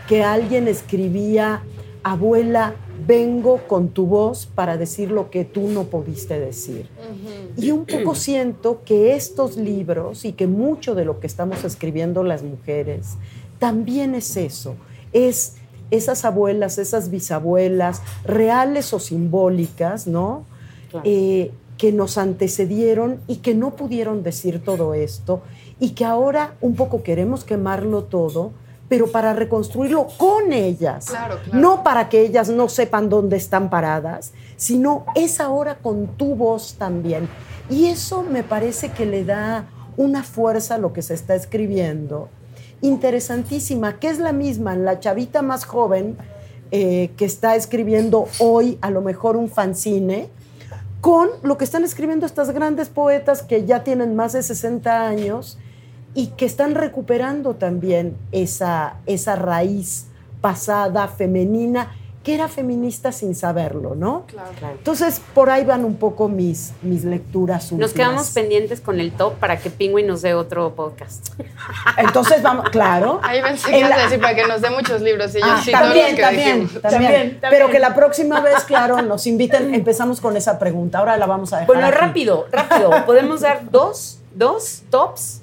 [0.06, 1.62] que alguien escribía,
[2.02, 2.74] abuela,
[3.06, 6.90] vengo con tu voz para decir lo que tú no pudiste decir.
[7.56, 12.22] Y un poco siento que estos libros y que mucho de lo que estamos escribiendo
[12.22, 13.16] las mujeres
[13.58, 14.76] también es eso,
[15.14, 15.55] es
[15.90, 20.44] esas abuelas, esas bisabuelas, reales o simbólicas, ¿no?
[20.90, 21.04] Claro.
[21.06, 25.42] Eh, que nos antecedieron y que no pudieron decir todo esto
[25.78, 28.52] y que ahora un poco queremos quemarlo todo,
[28.88, 31.06] pero para reconstruirlo con ellas.
[31.06, 31.60] Claro, claro.
[31.60, 36.76] No para que ellas no sepan dónde están paradas, sino es ahora con tu voz
[36.78, 37.28] también.
[37.68, 39.66] Y eso me parece que le da
[39.96, 42.28] una fuerza a lo que se está escribiendo
[42.80, 46.16] interesantísima, que es la misma la chavita más joven
[46.70, 50.28] eh, que está escribiendo hoy a lo mejor un fanzine,
[51.00, 55.58] con lo que están escribiendo estas grandes poetas que ya tienen más de 60 años
[56.14, 60.06] y que están recuperando también esa, esa raíz
[60.40, 61.94] pasada femenina,
[62.26, 64.24] que era feminista sin saberlo, ¿no?
[64.26, 64.50] Claro.
[64.76, 67.90] Entonces, por ahí van un poco mis, mis lecturas últimas.
[67.90, 71.28] Nos quedamos pendientes con el top para que Penguin nos dé otro podcast.
[71.96, 73.20] Entonces, vamos, claro.
[73.22, 75.44] Ahí pensé En que la- a decir para que nos dé muchos libros y yo
[75.48, 77.38] Ah, sí, también, que también, también.
[77.48, 79.72] Pero que la próxima vez, claro, nos inviten.
[79.72, 80.98] Empezamos con esa pregunta.
[80.98, 81.68] Ahora la vamos a dejar.
[81.68, 81.96] Bueno, aquí.
[81.96, 82.90] rápido, rápido.
[83.06, 85.42] ¿Podemos dar dos, dos tops?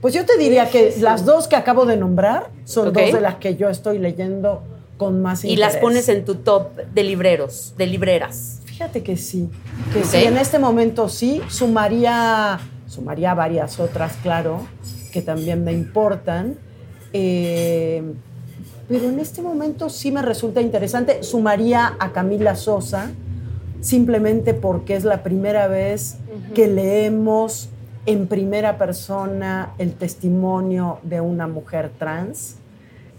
[0.00, 3.36] Pues yo te diría que las dos que acabo de nombrar son dos de las
[3.36, 4.64] que yo estoy leyendo
[5.02, 8.60] con más Y las pones en tu top de libreros, de libreras.
[8.64, 9.48] Fíjate que sí,
[9.92, 10.04] que Ok.
[10.06, 14.60] sí, en este momento sí, sumaría, sumaría varias otras, claro,
[15.12, 16.56] que también me importan,
[17.12, 18.02] eh,
[18.88, 23.10] pero en este momento sí me resulta interesante, sumaría a Camila Sosa,
[23.80, 26.16] simplemente porque es la primera vez
[26.54, 27.68] que leemos
[28.06, 32.56] en primera persona el testimonio de una mujer trans.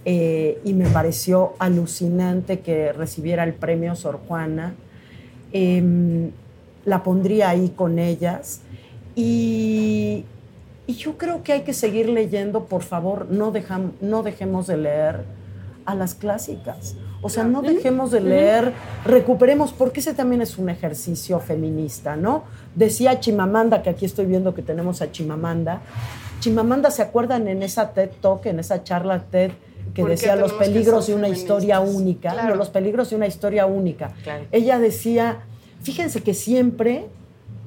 [0.05, 4.73] Eh, y me pareció alucinante que recibiera el premio Sor Juana.
[5.51, 6.31] Em,
[6.85, 8.61] la pondría ahí con ellas.
[9.15, 10.25] Y,
[10.87, 14.77] y yo creo que hay que seguir leyendo, por favor, no, dejam- no dejemos de
[14.77, 15.21] leer
[15.85, 16.95] a las clásicas.
[17.21, 18.73] O sea, no dejemos de leer,
[19.05, 22.43] recuperemos, porque ese también es un ejercicio feminista, ¿no?
[22.75, 25.81] Decía Chimamanda, que aquí estoy viendo que tenemos a Chimamanda.
[26.41, 29.51] Chimamanda, ¿se acuerdan en esa TED Talk, en esa charla TED,
[29.93, 32.31] que ¿Por qué decía los peligros de una historia única?
[32.31, 32.49] Claro.
[32.49, 34.13] No, los peligros de una historia única.
[34.23, 34.45] Claro.
[34.51, 35.43] Ella decía,
[35.81, 37.05] fíjense que siempre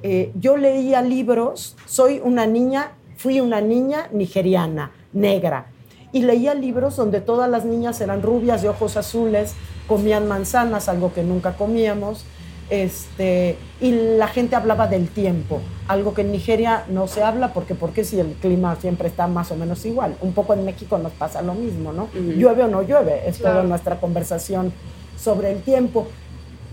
[0.03, 5.67] eh, yo leía libros, soy una niña, fui una niña nigeriana, negra,
[6.11, 9.53] y leía libros donde todas las niñas eran rubias de ojos azules,
[9.87, 12.25] comían manzanas, algo que nunca comíamos,
[12.69, 17.75] este, y la gente hablaba del tiempo, algo que en Nigeria no se habla porque
[17.75, 20.15] porque si el clima siempre está más o menos igual.
[20.21, 22.09] Un poco en México nos pasa lo mismo, ¿no?
[22.13, 23.67] Llueve o no llueve, es toda Claro.
[23.69, 24.73] nuestra conversación
[25.17, 26.07] sobre el tiempo.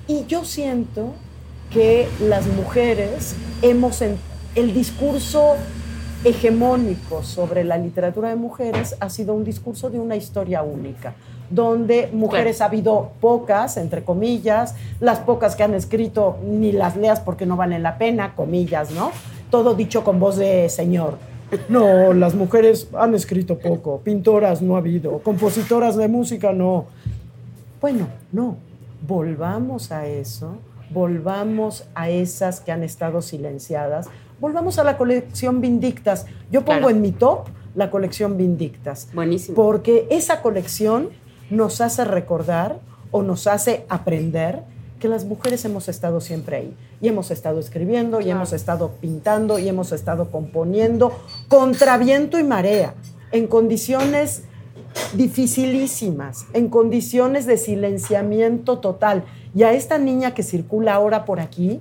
[0.09, 1.13] Y yo siento
[1.71, 4.19] que las mujeres hemos en-
[4.55, 5.55] el discurso
[6.25, 11.15] hegemónico sobre la literatura de mujeres ha sido un discurso de una historia única,
[11.51, 17.21] donde mujeres ha habido pocas, entre comillas, las pocas que han escrito ni las leas
[17.21, 19.11] porque no valen la pena, comillas, ¿no?
[19.51, 21.19] Todo dicho con voz de señor.
[21.69, 26.87] No, las mujeres han escrito poco, pintoras no ha habido, compositoras de música no.
[27.81, 28.57] Bueno, no,
[29.07, 30.57] volvamos a eso,
[30.91, 34.09] volvamos a esas que han estado silenciadas,
[34.41, 36.27] volvamos a la colección Vindictas.
[36.51, 36.91] Yo pongo Claro.
[36.91, 39.55] en mi top la colección Vindictas, Buenísimo.
[39.55, 41.11] porque esa colección
[41.51, 42.79] nos hace recordar
[43.11, 44.63] o nos hace aprender
[44.99, 49.59] que las mujeres hemos estado siempre ahí y hemos estado escribiendo y hemos estado pintando
[49.59, 51.13] y hemos estado componiendo
[51.49, 52.95] contra viento y marea,
[53.31, 54.45] en condiciones
[55.15, 59.25] dificilísimas, en condiciones de silenciamiento total.
[59.55, 61.81] Y a esta niña que circula ahora por aquí,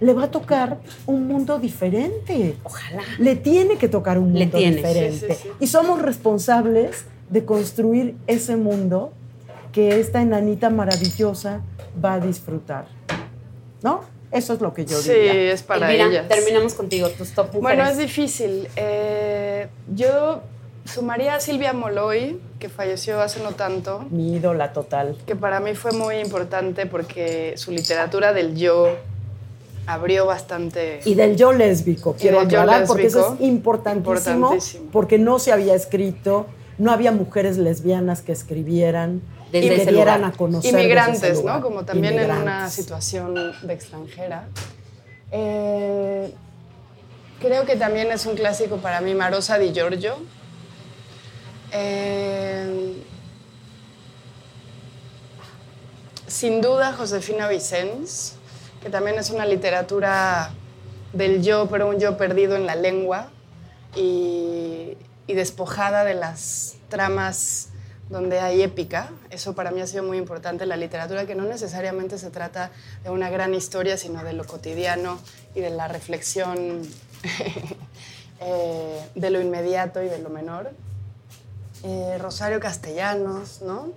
[0.00, 2.56] le va a tocar un mundo diferente.
[2.64, 3.02] Ojalá.
[3.18, 5.12] Le tiene que tocar un mundo diferente.
[5.12, 5.48] Sí, sí, sí.
[5.60, 9.12] Y somos responsables de construir ese mundo
[9.72, 11.60] que esta enanita maravillosa
[12.04, 12.86] va a disfrutar.
[13.82, 14.00] ¿No?
[14.32, 15.52] Eso es lo que yo Sí, diría.
[15.52, 16.28] es para Elvira, ellas.
[16.28, 17.62] terminamos contigo, tus top mujeres.
[17.62, 18.68] Bueno, es difícil.
[18.76, 20.42] Eh, yo
[20.84, 25.16] sumaría a Silvia Moloy, que falleció hace no tanto, Mi ídola total.
[25.26, 28.88] que para mí fue muy importante porque su literatura del yo
[29.86, 31.00] abrió bastante...
[31.04, 34.84] Y del yo lésbico, quiero aclarar, porque eso es importantísimo, importantísimo.
[34.92, 36.46] porque no se había escrito,
[36.80, 39.20] no había mujeres lesbianas que escribieran
[39.52, 40.34] Desde y que dieran lugar.
[40.34, 40.72] a conocer.
[40.72, 41.44] Inmigrantes.
[41.44, 41.60] ¿no?
[41.60, 44.48] Como también en una situación de extranjera.
[45.30, 46.32] Eh,
[47.38, 50.16] creo que también es un clásico para mí, Marosa Di Giorgio.
[51.72, 52.94] Eh,
[56.26, 58.36] sin duda, Josefina Vicens,
[58.82, 60.50] que también es una literatura
[61.12, 63.28] del yo, pero un yo perdido en la lengua
[63.94, 64.96] y,
[65.30, 67.68] y despojada de las tramas
[68.08, 69.12] donde hay épica.
[69.30, 72.72] Eso para mí ha sido muy importante la literatura, que no necesariamente se trata
[73.04, 75.20] de una gran historia, sino de lo cotidiano
[75.54, 76.82] y de la reflexión
[78.40, 80.72] eh, de lo inmediato y de lo menor.
[81.84, 83.92] Eh, Rosario Castellanos, ¿no?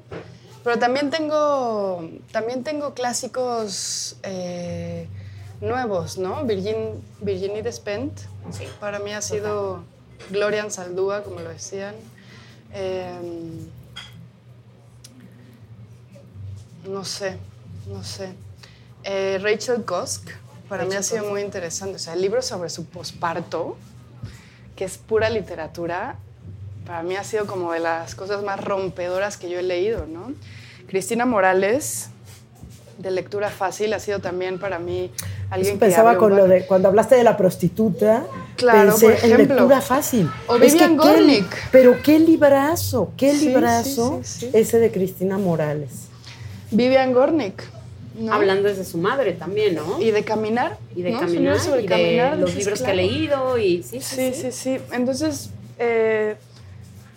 [0.64, 5.08] Pero también tengo, también tengo clásicos eh,
[5.62, 6.44] nuevos, ¿no?
[6.44, 8.28] Virgin, Virginie Despentes,
[8.80, 9.84] para mí ha sido
[10.30, 11.96] Gloria Saldúa, como lo decían.
[12.74, 13.68] Em,
[16.86, 17.38] no sé,
[17.88, 18.30] no sé.
[19.04, 20.30] Eh, Rachel Kosk,
[20.70, 21.96] para mí ha sido muy interesante.
[21.96, 23.78] O sea, el libro sobre su posparto,
[24.76, 26.18] que es pura literatura,
[26.86, 30.34] para mí ha sido como de las cosas más rompedoras que yo he leído, ¿no?
[30.88, 32.10] Cristina Morales,
[32.98, 35.12] de lectura fácil, ha sido también para mí
[35.50, 38.26] alguien que Pensaba con lo de cuando hablaste de la prostituta,
[38.56, 39.56] Claro, pensé por en ejemplo.
[39.56, 40.30] lectura fácil.
[40.48, 41.70] O Es Vivian qué- Gornick.
[41.72, 44.58] pero qué librazo, qué Sí, librazo sí, sí, sí.
[44.58, 46.08] ese de Cristina Morales.
[46.72, 47.64] Vivian Gornick.
[48.20, 48.32] ¿no?
[48.32, 50.00] Hablando desde su madre también, ¿no?
[50.00, 50.78] Y de caminar.
[50.96, 53.08] Y de caminar, sobre y de caminar, los dices, libros que he claro.
[53.10, 54.78] leído y sí, sí, Sí, sí, sí.
[54.92, 55.50] Entonces,
[55.80, 56.36] eh,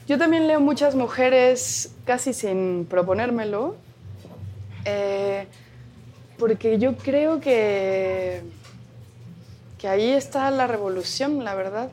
[0.08, 3.76] yo también leo muchas mujeres casi sin proponérmelo,
[4.86, 5.46] eh,
[6.38, 8.40] porque yo creo que,
[9.78, 11.88] que ahí está la revolución, la verdad.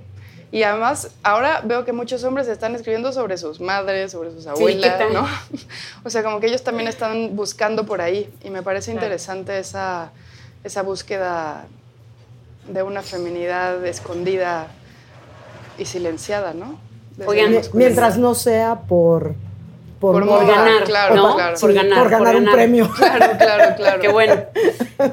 [0.51, 4.49] Y además, ahora veo que muchos hombres están escribiendo sobre sus madres, sobre sus ¿qué
[4.51, 5.01] abuelas?
[5.11, 5.27] ¿no?
[6.05, 8.31] O sea, como que ellos también están buscando por ahí.
[8.43, 9.07] Y me parece Claro.
[9.07, 10.11] interesante esa,
[10.63, 11.65] esa búsqueda
[12.67, 14.67] de una feminidad escondida
[15.77, 16.77] y silenciada, ¿no?
[17.25, 17.59] Oigan.
[17.73, 19.35] Mientras no sea por,
[20.03, 20.41] por, Por moda.
[20.43, 21.35] moda, ganar, claro, ¿no?
[21.35, 21.55] claro.
[21.57, 22.55] Por Sí, ganar, por ganar por un ganar.
[22.55, 22.89] premio.
[22.97, 24.01] Claro, claro, claro.
[24.01, 24.35] Qué bueno.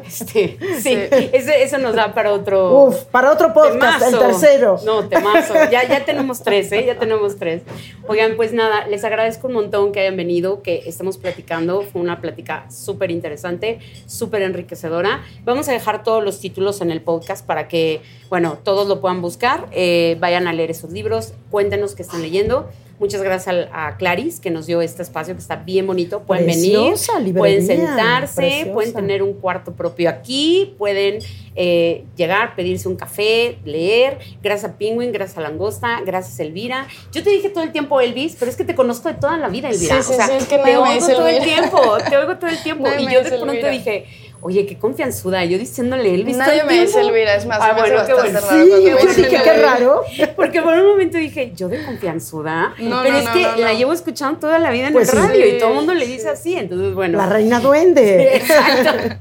[0.06, 0.98] Este, sí, Sí.
[1.32, 2.84] Ese, eso nos da para otro.
[2.86, 4.78] Uf, para otro podcast, el tercero.
[4.84, 5.54] No, temazo.
[5.70, 6.84] Ya, ya tenemos tres, ¿eh?
[6.86, 7.62] Ya tenemos tres.
[8.08, 11.82] Oigan, pues nada, les agradezco un montón que hayan venido, que estemos platicando.
[11.82, 15.22] Fue una plática súper interesante, súper enriquecedora.
[15.44, 19.22] Vamos a dejar todos los títulos en el podcast para que, bueno, todos lo puedan
[19.22, 19.66] buscar.
[19.72, 22.68] eh, vayan a leer esos libros, cuéntenos qué están leyendo.
[23.00, 26.20] Muchas gracias al- a, Claris que nos dio este espacio que está bien bonito.
[26.20, 28.72] Pueden Preciosa venir, librería, pueden sentarse, preciosa.
[28.72, 31.20] pueden tener un cuarto propio aquí, pueden
[31.56, 34.18] eh, llegar, pedirse un café, leer.
[34.42, 36.86] Gracias a Penguin, gracias a Langosta, gracias a Elvira.
[37.10, 39.48] Yo te dije todo el tiempo Elvis, pero es que te conozco de toda la
[39.48, 39.96] vida, Elvira.
[39.96, 41.78] Sí, sí, o sea, sí, es que te oigo todo el tiempo,
[42.08, 42.84] te oigo todo el tiempo.
[42.86, 43.70] Nadie y yo de pronto Elvira.
[43.70, 44.04] dije,
[44.42, 45.44] oye, qué confianzuda.
[45.44, 47.00] Yo diciéndole Elvis Nadie el me dice.
[47.00, 48.40] Elvira, es más, Ah, bueno, qué bueno.
[48.40, 50.02] raro Sí, yo dije, qué raro.
[50.36, 53.56] Porque por un momento dije, yo de confianzuda, No, pero no, es no, que no,
[53.58, 55.26] la llevo escuchando toda la vida en Pues el sí.
[55.26, 56.12] radio y todo el mundo le sí.
[56.12, 56.54] dice así.
[56.56, 57.18] Entonces, bueno.
[57.18, 58.36] La reina duende.
[58.36, 59.16] Exacto.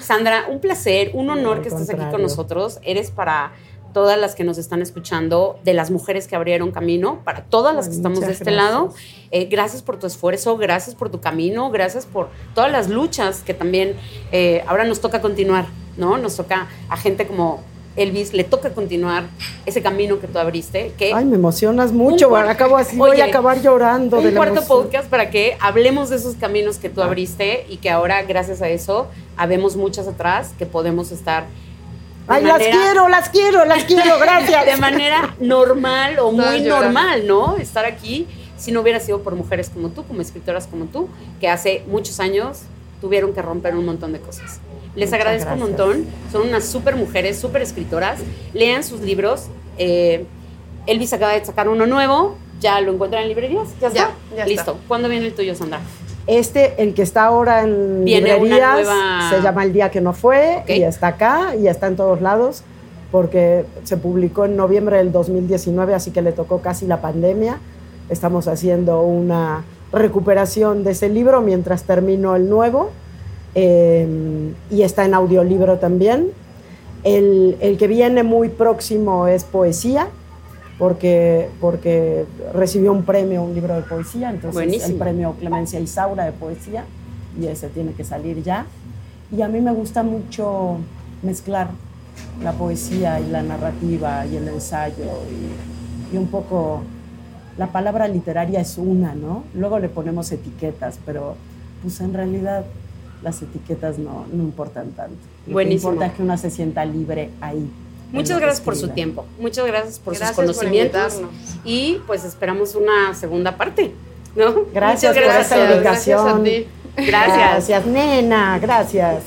[0.00, 2.78] Sandra, un placer, un honor que estés aquí con nosotros.
[2.82, 3.52] Eres para
[3.92, 7.86] todas las que nos están escuchando, de las mujeres que abrieron camino, para todas las
[7.86, 8.70] que Ay, estamos de este gracias.
[8.72, 8.94] lado.
[9.30, 13.54] Eh, gracias por tu esfuerzo, gracias por tu camino, gracias por todas las luchas que
[13.54, 13.94] también
[14.32, 15.66] eh, ahora nos toca continuar,
[15.96, 16.18] ¿no?
[16.18, 17.60] Nos toca a gente como
[17.94, 19.24] Elvis, le toca continuar
[19.66, 22.28] ese camino que tú abriste, que Ay, me emocionas mucho.
[22.28, 24.82] Un cuar- Acabo así, voy Oye, a acabar llorando de un la cuarto emoción.
[24.84, 28.70] podcast para que hablemos de esos caminos que tú abriste y que ahora, gracias a
[28.70, 31.44] eso, habemos muchas atrás que podemos estar.
[32.28, 34.66] Ay, las quiero, las quiero, las quiero, gracias.
[34.66, 36.80] De manera normal o muy llorando.
[36.82, 37.56] normal, ¿no?
[37.56, 41.08] Estar aquí si no hubiera sido por mujeres como tú, como escritoras como tú,
[41.40, 42.60] que hace muchos años
[43.00, 44.60] tuvieron que romper un montón de cosas.
[44.94, 46.06] Les Muchas agradezco un montón.
[46.30, 48.20] Son unas súper mujeres, súper escritoras.
[48.52, 49.46] Lean sus libros.
[49.78, 50.24] Eh,
[50.86, 52.36] Elvis acaba de sacar uno nuevo.
[52.60, 53.68] Ya lo encuentran en librerías.
[53.80, 54.00] Ya está.
[54.00, 54.46] Ya, ya está.
[54.46, 54.78] Listo.
[54.86, 55.80] ¿Cuándo viene el tuyo, Sandra?
[56.26, 60.12] Este, el que está ahora en Viene librerías, nueva- se llama El Día que no
[60.12, 62.62] fue y está acá y está en todos lados
[63.10, 67.58] porque se publicó en noviembre del 2019, así que le tocó casi la pandemia.
[68.08, 72.90] Estamos haciendo una recuperación de ese libro mientras termino el nuevo
[73.54, 74.06] eh,
[74.70, 76.30] y está en audiolibro también.
[77.04, 80.06] El, el que viene muy próximo es poesía,
[80.82, 84.88] porque, porque recibió un premio, un libro de poesía, entonces Buenísimo.
[84.88, 86.84] el premio Clemencia Isaura de poesía,
[87.40, 88.66] y ese tiene que salir ya.
[89.30, 90.78] Y a mí me gusta mucho
[91.22, 91.68] mezclar
[92.42, 96.82] la poesía y la narrativa y el ensayo y, y un poco
[97.58, 99.44] la palabra literaria es una, ¿no?
[99.54, 101.36] Luego le ponemos etiquetas, pero
[101.80, 102.64] pues en realidad
[103.22, 105.14] las etiquetas no, no importan tanto.
[105.46, 105.90] Lo Buenísimo.
[105.90, 107.70] que importa es que una se sienta libre ahí.
[108.12, 109.26] Muchas gracias por su tiempo.
[109.38, 111.20] Muchas gracias por Gracias sus conocimientos.
[111.64, 113.92] y pues esperamos una segunda parte.
[114.34, 114.64] ¿no?
[114.72, 115.52] Gracias por gracias.
[115.52, 116.44] esta Gracias a invitación.
[116.44, 116.66] ti.
[117.06, 117.36] Gracias.
[117.38, 118.58] Gracias, nena.
[118.58, 119.24] Gracias.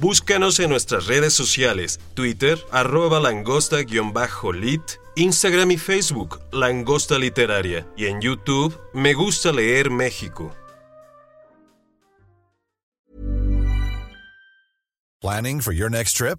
[0.00, 4.82] Búscanos en nuestras redes sociales, Twitter, arroba langosta-lit,
[5.16, 10.54] Instagram y Facebook, Langosta Literaria, y en YouTube, Me Gusta Leer México.
[15.20, 16.38] Planning for your next trip?